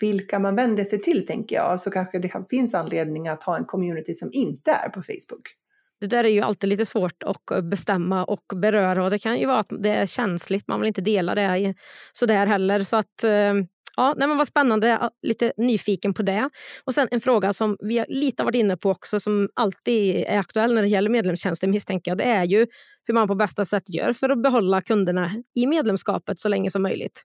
[0.00, 3.64] vilka man vänder sig till tänker jag, så kanske det finns anledning att ha en
[3.64, 5.56] community som inte är på Facebook.
[6.00, 9.46] Det där är ju alltid lite svårt att bestämma och beröra och det kan ju
[9.46, 11.74] vara att det är känsligt, man vill inte dela det
[12.12, 12.82] sådär heller.
[12.82, 13.54] Så att, eh,
[13.96, 16.50] ja, nej, men vad spännande, lite nyfiken på det.
[16.84, 20.38] Och sen en fråga som vi lite har varit inne på också som alltid är
[20.38, 22.66] aktuell när det gäller medlemstjänster misstänker jag, det är ju
[23.04, 26.82] hur man på bästa sätt gör för att behålla kunderna i medlemskapet så länge som
[26.82, 27.22] möjligt.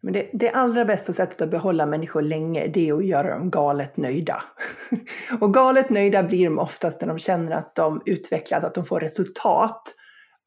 [0.00, 3.50] Men det, det, allra bästa sättet att behålla människor länge, det är att göra dem
[3.50, 4.42] galet nöjda.
[5.40, 9.00] och galet nöjda blir de oftast när de känner att de utvecklas, att de får
[9.00, 9.94] resultat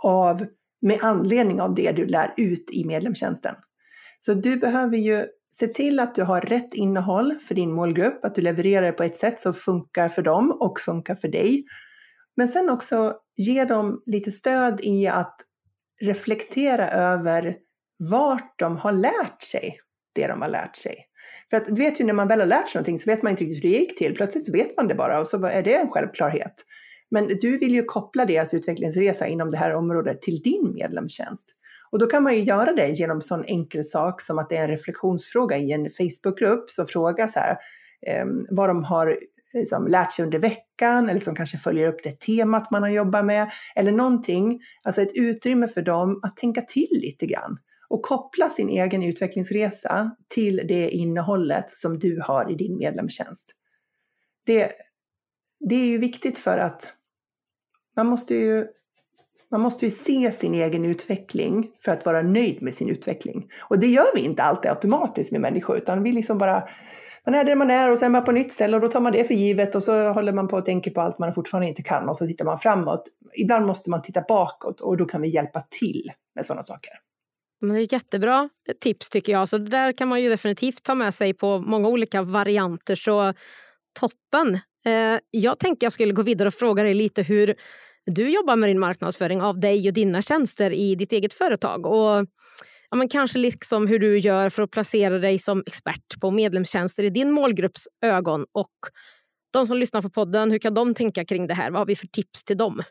[0.03, 0.45] av,
[0.81, 3.55] med anledning av det du lär ut i medlemstjänsten.
[4.19, 8.35] Så du behöver ju se till att du har rätt innehåll för din målgrupp, att
[8.35, 11.63] du levererar på ett sätt som funkar för dem och funkar för dig.
[12.37, 15.35] Men sen också ge dem lite stöd i att
[16.01, 17.55] reflektera över
[17.99, 19.79] vart de har lärt sig
[20.15, 20.95] det de har lärt sig.
[21.49, 23.31] För att du vet ju när man väl har lärt sig någonting så vet man
[23.31, 24.15] inte riktigt hur det gick till.
[24.15, 26.53] Plötsligt så vet man det bara och så är det en självklarhet.
[27.11, 31.55] Men du vill ju koppla deras utvecklingsresa inom det här området till din medlemstjänst.
[31.91, 34.57] Och då kan man ju göra det genom en sån enkel sak som att det
[34.57, 37.57] är en reflektionsfråga i en Facebookgrupp som frågar så här,
[38.07, 39.17] eh, vad de har
[39.53, 43.25] liksom, lärt sig under veckan eller som kanske följer upp det temat man har jobbat
[43.25, 44.59] med eller någonting.
[44.83, 47.57] Alltså ett utrymme för dem att tänka till lite grann
[47.89, 53.55] och koppla sin egen utvecklingsresa till det innehållet som du har i din medlemstjänst.
[54.45, 54.71] Det,
[55.59, 56.89] det är ju viktigt för att
[57.95, 58.67] man måste ju
[59.51, 63.51] man måste ju se sin egen utveckling för att vara nöjd med sin utveckling.
[63.59, 66.63] Och det gör vi inte alltid automatiskt med människor, utan vi liksom bara
[67.25, 69.01] man är där man är och sen är man på nytt ställe och då tar
[69.01, 71.67] man det för givet och så håller man på att tänka på allt man fortfarande
[71.67, 73.01] inte kan och så tittar man framåt.
[73.37, 76.91] Ibland måste man titta bakåt och då kan vi hjälpa till med sådana saker.
[77.61, 78.49] Men det är ett jättebra
[78.81, 79.49] tips tycker jag.
[79.49, 82.95] Så det där kan man ju definitivt ta med sig på många olika varianter.
[82.95, 83.33] Så
[83.99, 84.59] toppen!
[84.85, 87.55] Eh, jag tänkte jag skulle gå vidare och fråga dig lite hur
[88.05, 91.85] du jobbar med din marknadsföring av dig och dina tjänster i ditt eget företag.
[91.85, 92.25] Och
[92.89, 97.03] ja, men kanske liksom hur du gör för att placera dig som expert på medlemstjänster
[97.03, 98.73] i din målgrupps ögon och
[99.53, 101.71] De som lyssnar på podden, hur kan de tänka kring det här?
[101.71, 102.83] Vad har vi för tips till dem?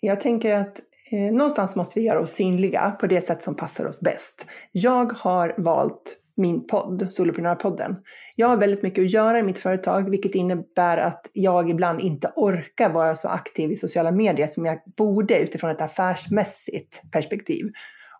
[0.00, 0.80] Jag tänker att
[1.12, 4.46] eh, någonstans måste vi göra oss synliga på det sätt som passar oss bäst.
[4.72, 7.96] Jag har valt min podd, Soloprenörpodden.
[8.36, 12.32] Jag har väldigt mycket att göra i mitt företag, vilket innebär att jag ibland inte
[12.36, 17.66] orkar vara så aktiv i sociala medier som jag borde utifrån ett affärsmässigt perspektiv.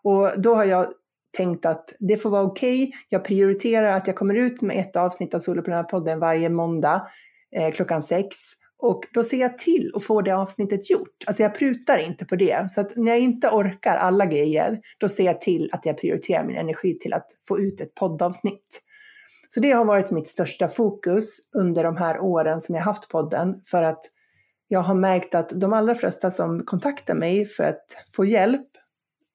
[0.03, 0.87] Och då har jag
[1.37, 2.83] tänkt att det får vara okej.
[2.83, 2.91] Okay.
[3.09, 7.07] Jag prioriterar att jag kommer ut med ett avsnitt av Soloprenörpodden varje måndag
[7.55, 8.37] eh, klockan sex.
[8.81, 11.23] Och då ser jag till att få det avsnittet gjort.
[11.27, 12.71] Alltså jag prutar inte på det.
[12.71, 16.45] Så att när jag inte orkar alla grejer, då ser jag till att jag prioriterar
[16.45, 18.81] min energi till att få ut ett poddavsnitt.
[19.47, 23.61] Så det har varit mitt största fokus under de här åren som jag haft podden.
[23.65, 23.99] För att
[24.67, 28.67] jag har märkt att de allra flesta som kontaktar mig för att få hjälp,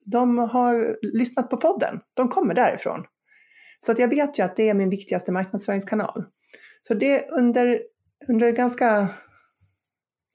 [0.05, 2.01] de har lyssnat på podden.
[2.15, 3.05] De kommer därifrån.
[3.81, 6.25] Så att jag vet ju att det är min viktigaste marknadsföringskanal.
[6.83, 7.81] Så det under,
[8.29, 9.09] under ganska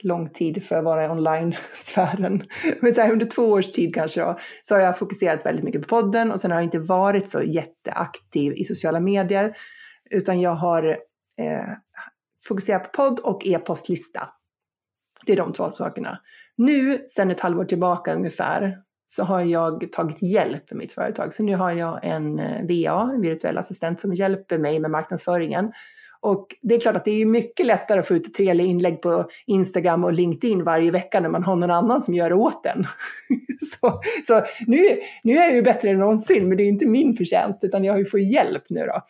[0.04, 2.44] lång tid för att vara i online-sfären.
[2.82, 5.82] Men så här, under två års tid kanske då, så har jag fokuserat väldigt mycket
[5.82, 9.54] på podden och sen har jag inte varit så jätteaktiv i sociala medier,
[10.12, 10.88] utan jag har
[11.40, 11.70] eh,
[12.48, 14.30] fokuserat på podd och e-postlista.
[15.26, 16.20] Det är de två sakerna.
[16.58, 18.78] Nu, sen ett halvår tillbaka ungefär,
[19.08, 21.34] så har jag tagit hjälp med mitt företag.
[21.34, 25.72] Så nu har jag en eh, VA, en virtuell assistent, som hjälper mig med marknadsföringen.
[26.22, 29.30] Och det är klart att det är mycket lättare att få ut trevliga inlägg på
[29.46, 32.86] Instagram och LinkedIn varje vecka när man har någon annan som gör det åt en.
[33.82, 34.84] så så nu,
[35.24, 37.94] nu är jag ju bättre än någonsin, men det är inte min förtjänst, utan jag
[37.94, 39.02] har ju fått hjälp nu då.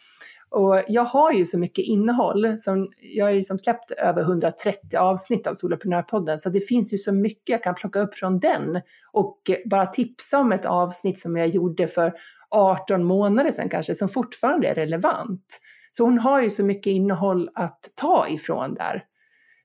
[0.52, 4.98] Och jag har ju så mycket innehåll, som, jag har ju liksom släppt över 130
[4.98, 8.82] avsnitt av Soloprenörpodden, så det finns ju så mycket jag kan plocka upp från den
[9.12, 12.14] och bara tipsa om ett avsnitt som jag gjorde för
[12.56, 15.60] 18 månader sedan kanske, som fortfarande är relevant.
[16.00, 19.04] Så hon har ju så mycket innehåll att ta ifrån där.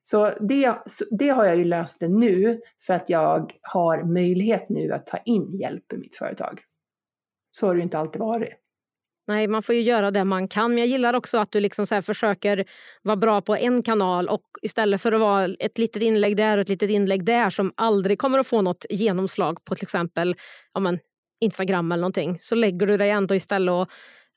[0.03, 0.77] Så det,
[1.11, 5.17] det har jag ju löst det nu för att jag har möjlighet nu att ta
[5.17, 6.61] in hjälp i mitt företag.
[7.51, 8.49] Så har det ju inte alltid varit.
[9.27, 10.71] Nej, man får ju göra det man kan.
[10.71, 12.65] Men jag gillar också att du liksom så försöker
[13.03, 16.63] vara bra på en kanal och istället för att vara ett litet inlägg där och
[16.63, 20.37] ett litet inlägg där som aldrig kommer att få något genomslag på till exempel
[20.73, 20.99] ja, men,
[21.41, 23.89] Instagram eller någonting så lägger du dig ändå istället och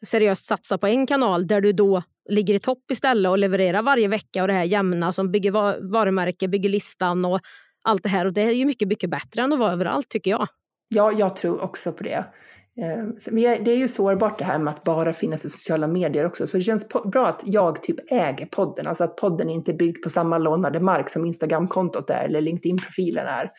[0.05, 4.07] seriöst satsa på en kanal där du då ligger i topp istället och levererar varje
[4.07, 5.51] vecka och det här jämna som bygger
[5.91, 7.39] varumärke, bygger listan och
[7.83, 8.25] allt det här.
[8.25, 10.47] Och det är ju mycket, mycket bättre än att vara överallt tycker jag.
[10.89, 12.25] Ja, jag tror också på det.
[12.81, 16.47] Ehm, det är ju sårbart det här med att bara finnas i sociala medier också,
[16.47, 20.03] så det känns bra att jag typ äger podden, alltså att podden inte är byggd
[20.03, 23.51] på samma lånade mark som Instagramkontot är eller LinkedIn-profilen är.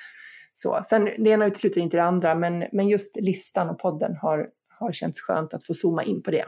[0.55, 0.81] Så.
[0.85, 4.47] Sen, det ena utesluter inte det andra, men, men just listan och podden har,
[4.79, 6.45] har känts skönt att få zooma in på det.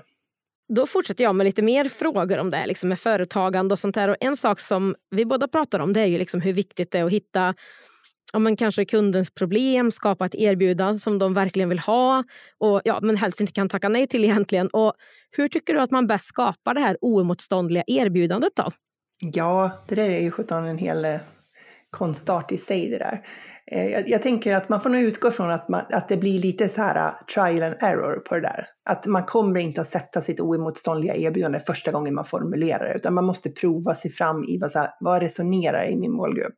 [0.74, 4.08] Då fortsätter jag med lite mer frågor om det liksom med företagande och sånt där.
[4.08, 6.98] Och en sak som vi båda pratar om det är ju liksom hur viktigt det
[6.98, 7.54] är att hitta
[8.32, 12.24] ja, men kanske kundens problem, skapa ett erbjudande som de verkligen vill ha
[12.58, 14.68] och ja, men helst inte kan tacka nej till egentligen.
[14.68, 14.94] Och
[15.30, 18.70] hur tycker du att man bäst skapar det här oemotståndliga erbjudandet då?
[19.20, 21.20] Ja, det där är ju sjutton en hel eh,
[21.90, 23.26] konstart i sig det där.
[23.72, 26.40] Eh, jag, jag, tänker att man får nog utgå från att, man, att det blir
[26.40, 28.66] lite så här uh, trial and error på det där.
[28.90, 33.14] Att man kommer inte att sätta sitt oemotståndliga erbjudande första gången man formulerar det, utan
[33.14, 36.56] man måste prova sig fram i vad, så här, vad resonerar i min målgrupp.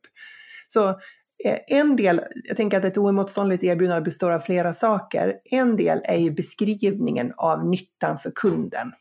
[0.67, 5.33] Så eh, en del, jag tänker att ett oemotståndligt erbjudande består av flera saker.
[5.51, 8.91] En del är ju beskrivningen av nyttan för kunden.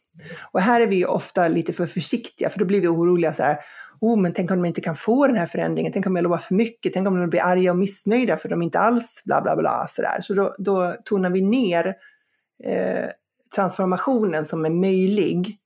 [0.52, 3.42] Och här är vi ju ofta lite för försiktiga, för då blir vi oroliga så
[3.42, 3.56] här,
[4.02, 6.38] oh, men tänk om de inte kan få den här förändringen, tänk om jag lovar
[6.38, 9.56] för mycket, tänk om de blir arga och missnöjda för de inte alls bla bla
[9.56, 10.20] bla sådär.
[10.20, 11.86] Så då, då tonar vi ner
[12.64, 13.08] eh,
[13.54, 15.58] transformationen som är möjlig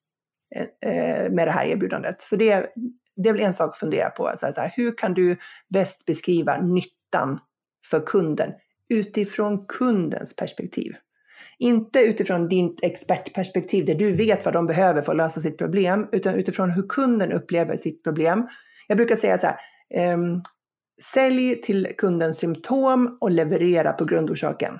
[0.55, 2.21] eh, eh med det här erbjudandet.
[2.21, 2.67] Så det,
[3.17, 4.33] det är väl en sak att fundera på.
[4.37, 5.37] Så här, så här, hur kan du
[5.69, 7.39] bäst beskriva nyttan
[7.91, 8.53] för kunden
[8.91, 10.93] utifrån kundens perspektiv?
[11.59, 16.09] Inte utifrån ditt expertperspektiv där du vet vad de behöver för att lösa sitt problem,
[16.13, 18.49] utan utifrån hur kunden upplever sitt problem.
[18.87, 20.43] Jag brukar säga så här, um,
[21.13, 24.79] sälj till kundens symptom och leverera på grundorsaken.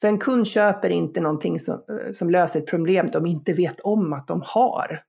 [0.00, 3.80] För en kund köper inte någonting som, eh, som löser ett problem de inte vet
[3.80, 5.02] om att de har.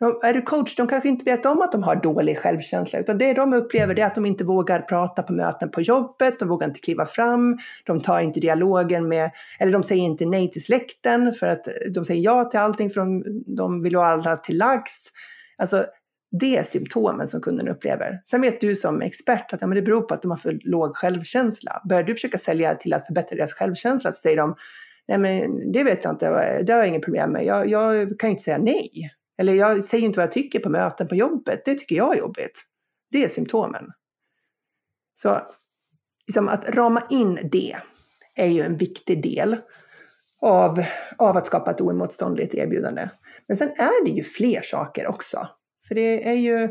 [0.00, 3.18] De, är du coach, de kanske inte vet om att de har dålig självkänsla, utan
[3.18, 6.68] det de upplever är att de inte vågar prata på möten på jobbet, de vågar
[6.68, 11.32] inte kliva fram, de tar inte dialogen med, eller de säger inte nej till släkten
[11.32, 13.22] för att de säger ja till allting för de,
[13.56, 15.08] de vill ha alla till lags.
[15.58, 15.84] Alltså,
[16.40, 18.18] det är symptomen som kunden upplever.
[18.24, 20.58] Sen vet du som expert att ja, men det beror på att de har för
[20.64, 21.82] låg självkänsla.
[21.88, 24.54] Börjar du försöka sälja till att förbättra deras självkänsla så säger de
[25.08, 28.28] nej men det vet jag inte, det har jag inget problem med, jag, jag kan
[28.28, 28.90] ju inte säga nej.
[29.40, 31.64] Eller jag säger inte vad jag tycker på möten på jobbet.
[31.64, 32.64] Det tycker jag är jobbigt.
[33.10, 33.84] Det är symptomen.
[35.14, 35.38] Så
[36.26, 37.76] liksom att rama in det
[38.34, 39.56] är ju en viktig del
[40.42, 40.84] av,
[41.18, 43.10] av att skapa ett oemotståndligt erbjudande.
[43.48, 45.48] Men sen är det ju fler saker också.
[45.88, 46.68] För det är ju,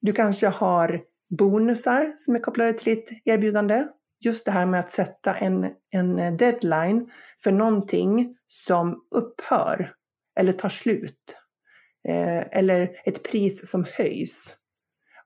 [0.00, 1.00] du kanske har
[1.38, 3.84] bonusar som är kopplade till ditt erbjudande.
[4.20, 7.10] Just det här med att sätta en, en deadline
[7.44, 9.92] för någonting som upphör
[10.40, 11.43] eller tar slut.
[12.08, 14.54] Eh, eller ett pris som höjs.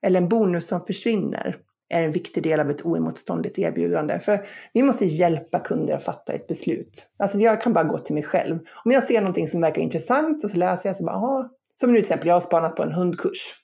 [0.03, 1.57] Eller en bonus som försvinner
[1.91, 4.21] är en viktig del av ett oemotståndligt erbjudande.
[4.21, 7.07] För vi måste hjälpa kunder att fatta ett beslut.
[7.19, 8.59] Alltså jag kan bara gå till mig själv.
[8.85, 11.51] Om jag ser någonting som verkar intressant och så läser jag så bara, aha.
[11.75, 13.55] Som nu till exempel, jag har spanat på en hundkurs.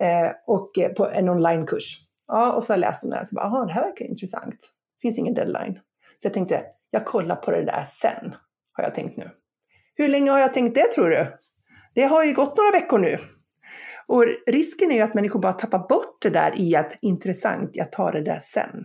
[0.00, 2.00] Eh, och eh, på en onlinekurs.
[2.26, 3.82] Ja, och så har jag läst om det här och så bara, aha, det här
[3.82, 4.56] verkar intressant.
[4.96, 5.74] Det finns ingen deadline.
[6.18, 8.34] Så jag tänkte, jag kollar på det där sen,
[8.72, 9.30] har jag tänkt nu.
[9.94, 11.26] Hur länge har jag tänkt det tror du?
[11.94, 13.18] Det har ju gått några veckor nu.
[14.06, 17.92] Och risken är ju att människor bara tappar bort det där i att intressant, jag
[17.92, 18.84] tar det där sen.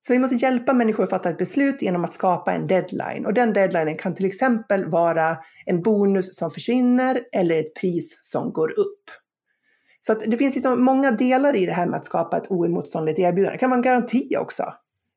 [0.00, 3.26] Så vi måste hjälpa människor att fatta ett beslut genom att skapa en deadline.
[3.26, 5.36] Och den deadlinen kan till exempel vara
[5.66, 9.10] en bonus som försvinner eller ett pris som går upp.
[10.00, 13.18] Så att det finns liksom många delar i det här med att skapa ett oemotståndligt
[13.18, 13.54] erbjudande.
[13.54, 14.64] Det kan vara en garanti också.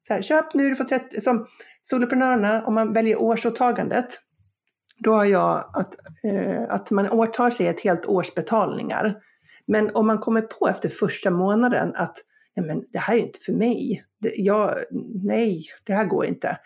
[0.08, 1.46] Så här, köp nu, du får 30, som
[1.82, 4.20] soloprenörerna, om man väljer årsåtagandet,
[5.04, 9.16] då har jag att, eh, att man åtar sig ett helt års betalningar.
[9.68, 12.18] Men om man kommer på efter första månaden att
[12.56, 14.76] nej men det här är inte för mig, det, jag,
[15.24, 16.58] nej, det här går inte.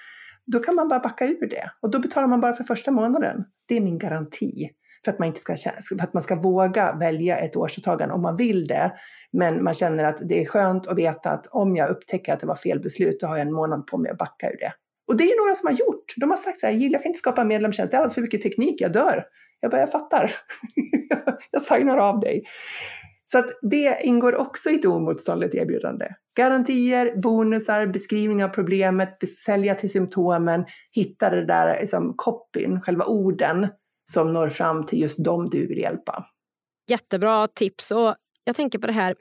[0.46, 3.44] Då kan man bara backa ur det och då betalar man bara för första månaden.
[3.68, 4.70] Det är min garanti
[5.06, 5.56] för att man, inte ska,
[5.90, 8.94] för att man ska våga välja ett årsåtagande om man vill det.
[9.34, 12.48] Men man känner att det är skönt att veta att om jag upptäcker att det
[12.48, 14.74] var fel beslut, då har jag en månad på mig att backa ur det.
[15.08, 16.14] Och det är några som har gjort.
[16.16, 18.22] De har sagt så här, jag kan inte skapa en medlemstjänst, det är alldeles för
[18.22, 19.24] mycket teknik, jag dör.
[19.60, 20.36] Jag bara, jag fattar.
[21.52, 22.44] jag signar av dig.
[23.32, 26.08] Så att det ingår också i ett oemotståndligt erbjudande.
[26.38, 33.68] Garantier, bonusar, beskrivning av problemet, sälja till symptomen, hitta det där liksom, copyn, själva orden
[34.12, 36.26] som når fram till just dem du vill hjälpa.
[36.90, 37.92] Jättebra tips.
[37.92, 39.16] Och jag tänker på det här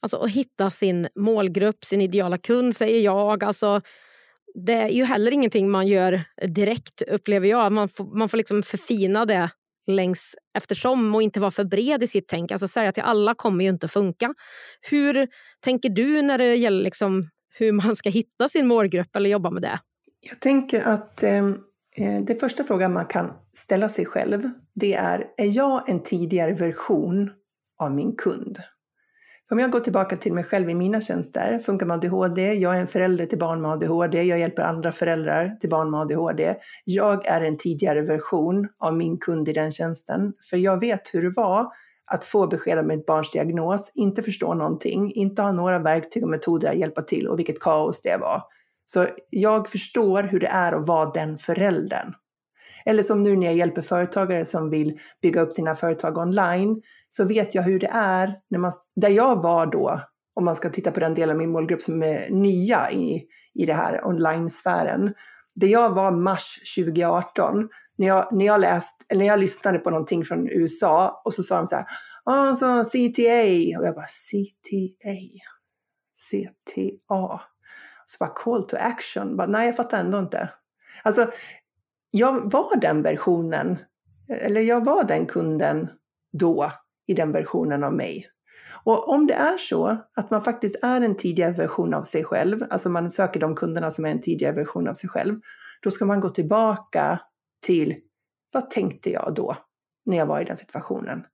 [0.00, 3.44] alltså, att hitta sin målgrupp, sin ideala kund, säger jag.
[3.44, 3.80] Alltså,
[4.54, 6.24] det är ju heller ingenting man gör
[6.54, 7.72] direkt, upplever jag.
[7.72, 9.50] Man får, man får liksom förfina det
[9.86, 12.52] längs eftersom och inte vara för bred i sitt tänk.
[12.52, 14.34] Alltså säga till alla kommer ju inte funka.
[14.90, 15.28] Hur
[15.60, 17.22] tänker du när det gäller liksom
[17.58, 19.80] hur man ska hitta sin målgrupp eller jobba med det?
[20.30, 21.58] Jag tänker att ehm,
[21.96, 24.42] eh, det första frågan man kan ställa sig själv,
[24.74, 27.30] det är, är jag en tidigare version
[27.80, 28.58] av min kund?
[29.52, 32.80] Om jag går tillbaka till mig själv i mina tjänster, funkar med ADHD, jag är
[32.80, 36.54] en förälder till barn med ADHD, jag hjälper andra föräldrar till barn med ADHD.
[36.84, 41.22] Jag är en tidigare version av min kund i den tjänsten, för jag vet hur
[41.22, 41.66] det var
[42.12, 46.30] att få besked om ett barns diagnos, inte förstå någonting, inte ha några verktyg och
[46.30, 48.42] metoder att hjälpa till och vilket kaos det var.
[48.84, 52.14] Så jag förstår hur det är att vara den föräldern.
[52.84, 56.82] Eller som nu när jag hjälper företagare som vill bygga upp sina företag online,
[57.16, 60.00] så vet jag hur det är när man, där jag var då,
[60.34, 63.66] om man ska titta på den delen av min målgrupp som är nya i, i
[63.66, 65.14] det här online-sfären.
[65.54, 69.90] Där jag var mars 2018, när jag, när, jag läst, eller när jag lyssnade på
[69.90, 71.86] någonting från USA och så sa de så här,
[72.24, 75.16] ah, så CTA, och jag bara CTA,
[76.14, 77.40] CTA.
[78.06, 80.50] Så bara call to action, bara, nej jag fattar ändå inte.
[81.02, 81.30] Alltså,
[82.10, 83.78] jag var den versionen,
[84.28, 85.88] eller jag var den kunden
[86.32, 86.72] då
[87.12, 88.28] i den versionen av mig.
[88.84, 92.58] Och om det är så att man faktiskt är en tidigare version av sig själv,
[92.70, 95.40] alltså man söker de kunderna som är en tidigare version av sig själv,
[95.82, 97.20] då ska man gå tillbaka
[97.66, 97.94] till
[98.52, 99.56] vad tänkte jag då
[100.06, 101.24] när jag var i den situationen?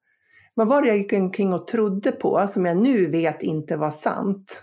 [0.55, 3.91] Vad var det jag gick omkring och trodde på som jag nu vet inte var
[3.91, 4.63] sant?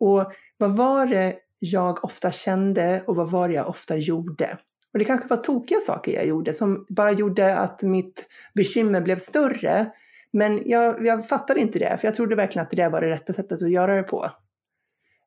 [0.00, 4.58] Och vad var det jag ofta kände och vad var det jag ofta gjorde?
[4.92, 9.18] Och det kanske var tokiga saker jag gjorde som bara gjorde att mitt bekymmer blev
[9.18, 9.92] större
[10.34, 13.32] men jag, jag fattade inte det, för jag trodde verkligen att det var det rätta
[13.32, 14.30] sättet att göra det på.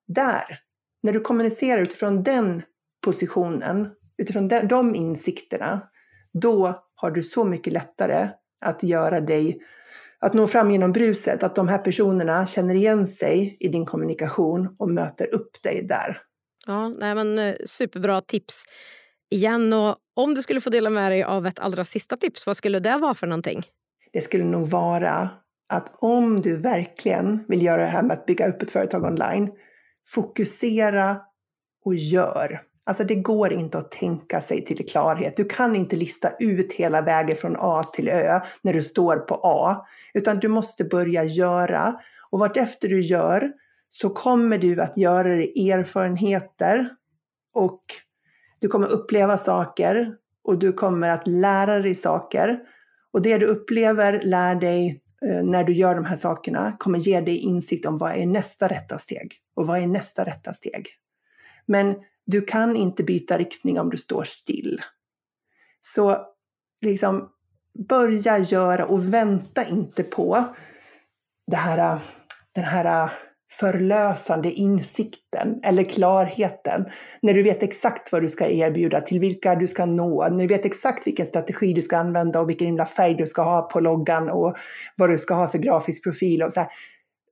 [0.07, 0.59] Där,
[1.03, 2.61] när du kommunicerar utifrån den
[3.05, 5.81] positionen, utifrån de, de insikterna,
[6.33, 8.29] då har du så mycket lättare
[8.65, 9.59] att göra dig,
[10.19, 14.75] att nå fram genom bruset, att de här personerna känner igen sig i din kommunikation
[14.79, 16.21] och möter upp dig där.
[16.67, 18.65] Ja, nej men eh, superbra tips
[19.29, 19.73] igen.
[19.73, 22.79] Och om du skulle få dela med dig av ett allra sista tips, vad skulle
[22.79, 23.63] det vara för någonting?
[24.17, 25.29] Det skulle nog vara
[25.73, 29.49] att om du verkligen vill göra det här med att bygga upp ett företag online,
[30.13, 31.17] fokusera
[31.85, 32.61] och gör.
[32.85, 35.35] Alltså det går inte att tänka sig till klarhet.
[35.35, 39.39] Du kan inte lista ut hela vägen från A till Ö när du står på
[39.43, 41.95] A, utan du måste börja göra.
[42.29, 43.51] Och vartefter du gör
[43.89, 46.89] så kommer du att göra dig erfarenheter
[47.53, 47.81] och
[48.61, 50.13] du kommer uppleva saker
[50.43, 52.59] och du kommer att lära dig saker.
[53.13, 57.21] Och det du upplever, lär dig eh, när du gör de här sakerna kommer ge
[57.21, 60.87] dig insikt om vad är nästa rätta steg och vad är nästa rätta steg.
[61.65, 61.95] Men
[62.25, 64.81] du kan inte byta riktning om du står still.
[65.81, 66.17] Så
[66.81, 67.29] liksom
[67.89, 70.55] börja göra och vänta inte på
[71.47, 72.01] det här, eh,
[72.51, 73.11] den här eh,
[73.51, 76.85] förlösande insikten eller klarheten.
[77.21, 80.47] När du vet exakt vad du ska erbjuda, till vilka du ska nå, när du
[80.47, 83.79] vet exakt vilken strategi du ska använda och vilken himla färg du ska ha på
[83.79, 84.57] loggan och
[84.95, 86.69] vad du ska ha för grafisk profil och så här.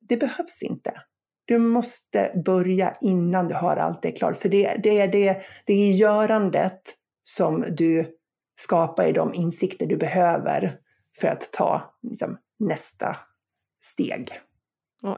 [0.09, 0.91] Det behövs inte.
[1.45, 5.73] Du måste börja innan du har allt det klart, för det, det, är det, det
[5.73, 6.81] är görandet
[7.23, 8.05] som du
[8.59, 10.77] skapar i de insikter du behöver
[11.19, 13.17] för att ta liksom, nästa
[13.83, 14.41] steg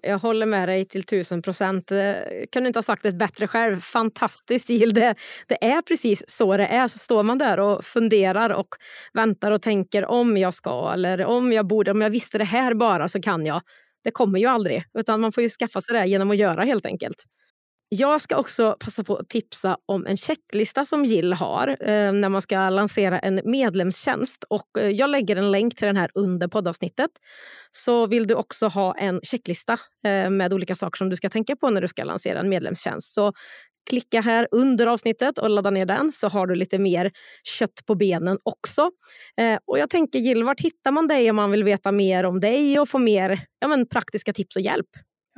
[0.01, 1.91] jag håller med dig till tusen procent.
[1.91, 2.13] Eh,
[2.51, 3.81] kan du inte ha sagt det bättre själv.
[3.81, 4.93] Fantastiskt, Jill.
[4.93, 5.15] Det,
[5.47, 6.87] det är precis så det är.
[6.87, 8.67] Så står man där och funderar och
[9.13, 11.91] väntar och tänker om jag ska eller om jag borde.
[11.91, 13.61] Om jag visste det här bara så kan jag
[14.03, 14.83] det kommer ju aldrig.
[14.93, 17.23] Utan man får ju skaffa sig det genom att göra helt enkelt.
[17.89, 22.29] Jag ska också passa på att tipsa om en checklista som Gill har eh, när
[22.29, 24.43] man ska lansera en medlemstjänst.
[24.49, 27.11] Och, eh, jag lägger en länk till den här under poddavsnittet.
[27.71, 29.73] Så vill du också ha en checklista
[30.05, 33.13] eh, med olika saker som du ska tänka på när du ska lansera en medlemstjänst
[33.13, 33.33] så
[33.89, 37.11] Klicka här under avsnittet och ladda ner den så har du lite mer
[37.43, 38.91] kött på benen också.
[39.41, 42.39] Eh, och jag tänker Jill, vart hittar man dig om man vill veta mer om
[42.39, 44.87] dig och få mer ja, men, praktiska tips och hjälp?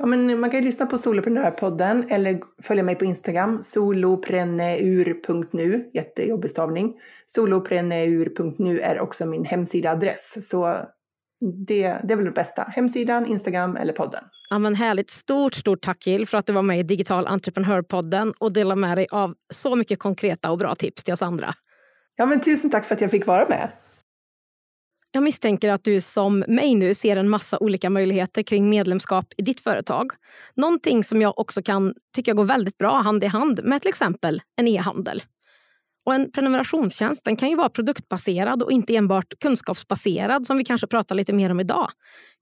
[0.00, 6.94] Ja, men man kan lyssna på Soloprenörpodden eller följa mig på Instagram, solopreneur.nu, jättejobbig stavning.
[7.26, 10.76] Solopreneur.nu är också min hemsidaadress, så
[11.66, 12.62] det, det är väl det bästa.
[12.62, 14.24] Hemsidan, Instagram eller podden.
[14.50, 15.10] Ja, men härligt.
[15.10, 18.98] Stort, stort tack Jill för att du var med i Digital Entreprenörpodden och delade med
[18.98, 21.54] dig av så mycket konkreta och bra tips till oss andra.
[22.16, 23.70] Ja, men tusen tack för att jag fick vara med.
[25.12, 29.42] Jag misstänker att du som mig nu ser en massa olika möjligheter kring medlemskap i
[29.42, 30.10] ditt företag.
[30.54, 34.42] Någonting som jag också kan tycka går väldigt bra hand i hand med till exempel
[34.56, 35.22] en e-handel.
[36.04, 40.86] Och en prenumerationstjänst den kan ju vara produktbaserad och inte enbart kunskapsbaserad som vi kanske
[40.86, 41.90] pratar lite mer om idag.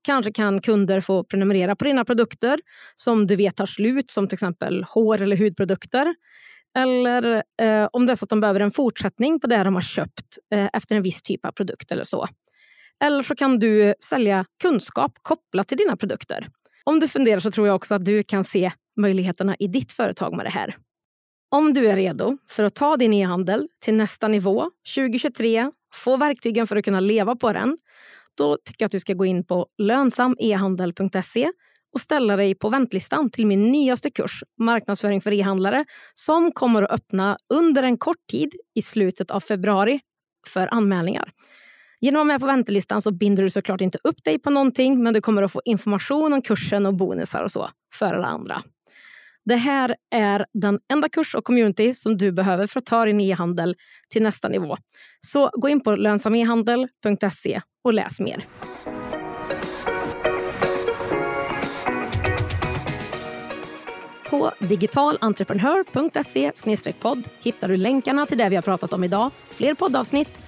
[0.02, 2.60] Kanske kan kunder få prenumerera på dina produkter
[2.94, 6.14] som du vet tar slut som till exempel hår eller hudprodukter.
[6.78, 9.82] Eller eh, om det är så att de behöver en fortsättning på det de har
[9.82, 12.26] köpt eh, efter en viss typ av produkt eller så.
[13.04, 16.48] Eller så kan du sälja kunskap kopplat till dina produkter.
[16.84, 20.36] Om du funderar så tror jag också att du kan se möjligheterna i ditt företag
[20.36, 20.76] med det här.
[21.50, 26.66] Om du är redo för att ta din e-handel till nästa nivå 2023, få verktygen
[26.66, 27.76] för att kunna leva på den,
[28.36, 31.50] då tycker jag att du ska gå in på lönsamehandel.se
[31.94, 35.84] och ställa dig på väntlistan till min nyaste kurs, Marknadsföring för e-handlare,
[36.14, 40.00] som kommer att öppna under en kort tid i slutet av februari
[40.46, 41.30] för anmälningar.
[42.00, 45.02] Genom att vara med på väntelistan så binder du såklart inte upp dig på någonting
[45.02, 48.62] men du kommer att få information om kursen och bonusar och så för alla andra.
[49.44, 53.20] Det här är den enda kurs och community som du behöver för att ta din
[53.20, 53.76] e-handel
[54.12, 54.76] till nästa nivå.
[55.26, 58.44] Så gå in på lönsamehandel.se och läs mer.
[64.30, 70.47] På digitalentreprenör.se podd hittar du länkarna till det vi har pratat om idag, fler poddavsnitt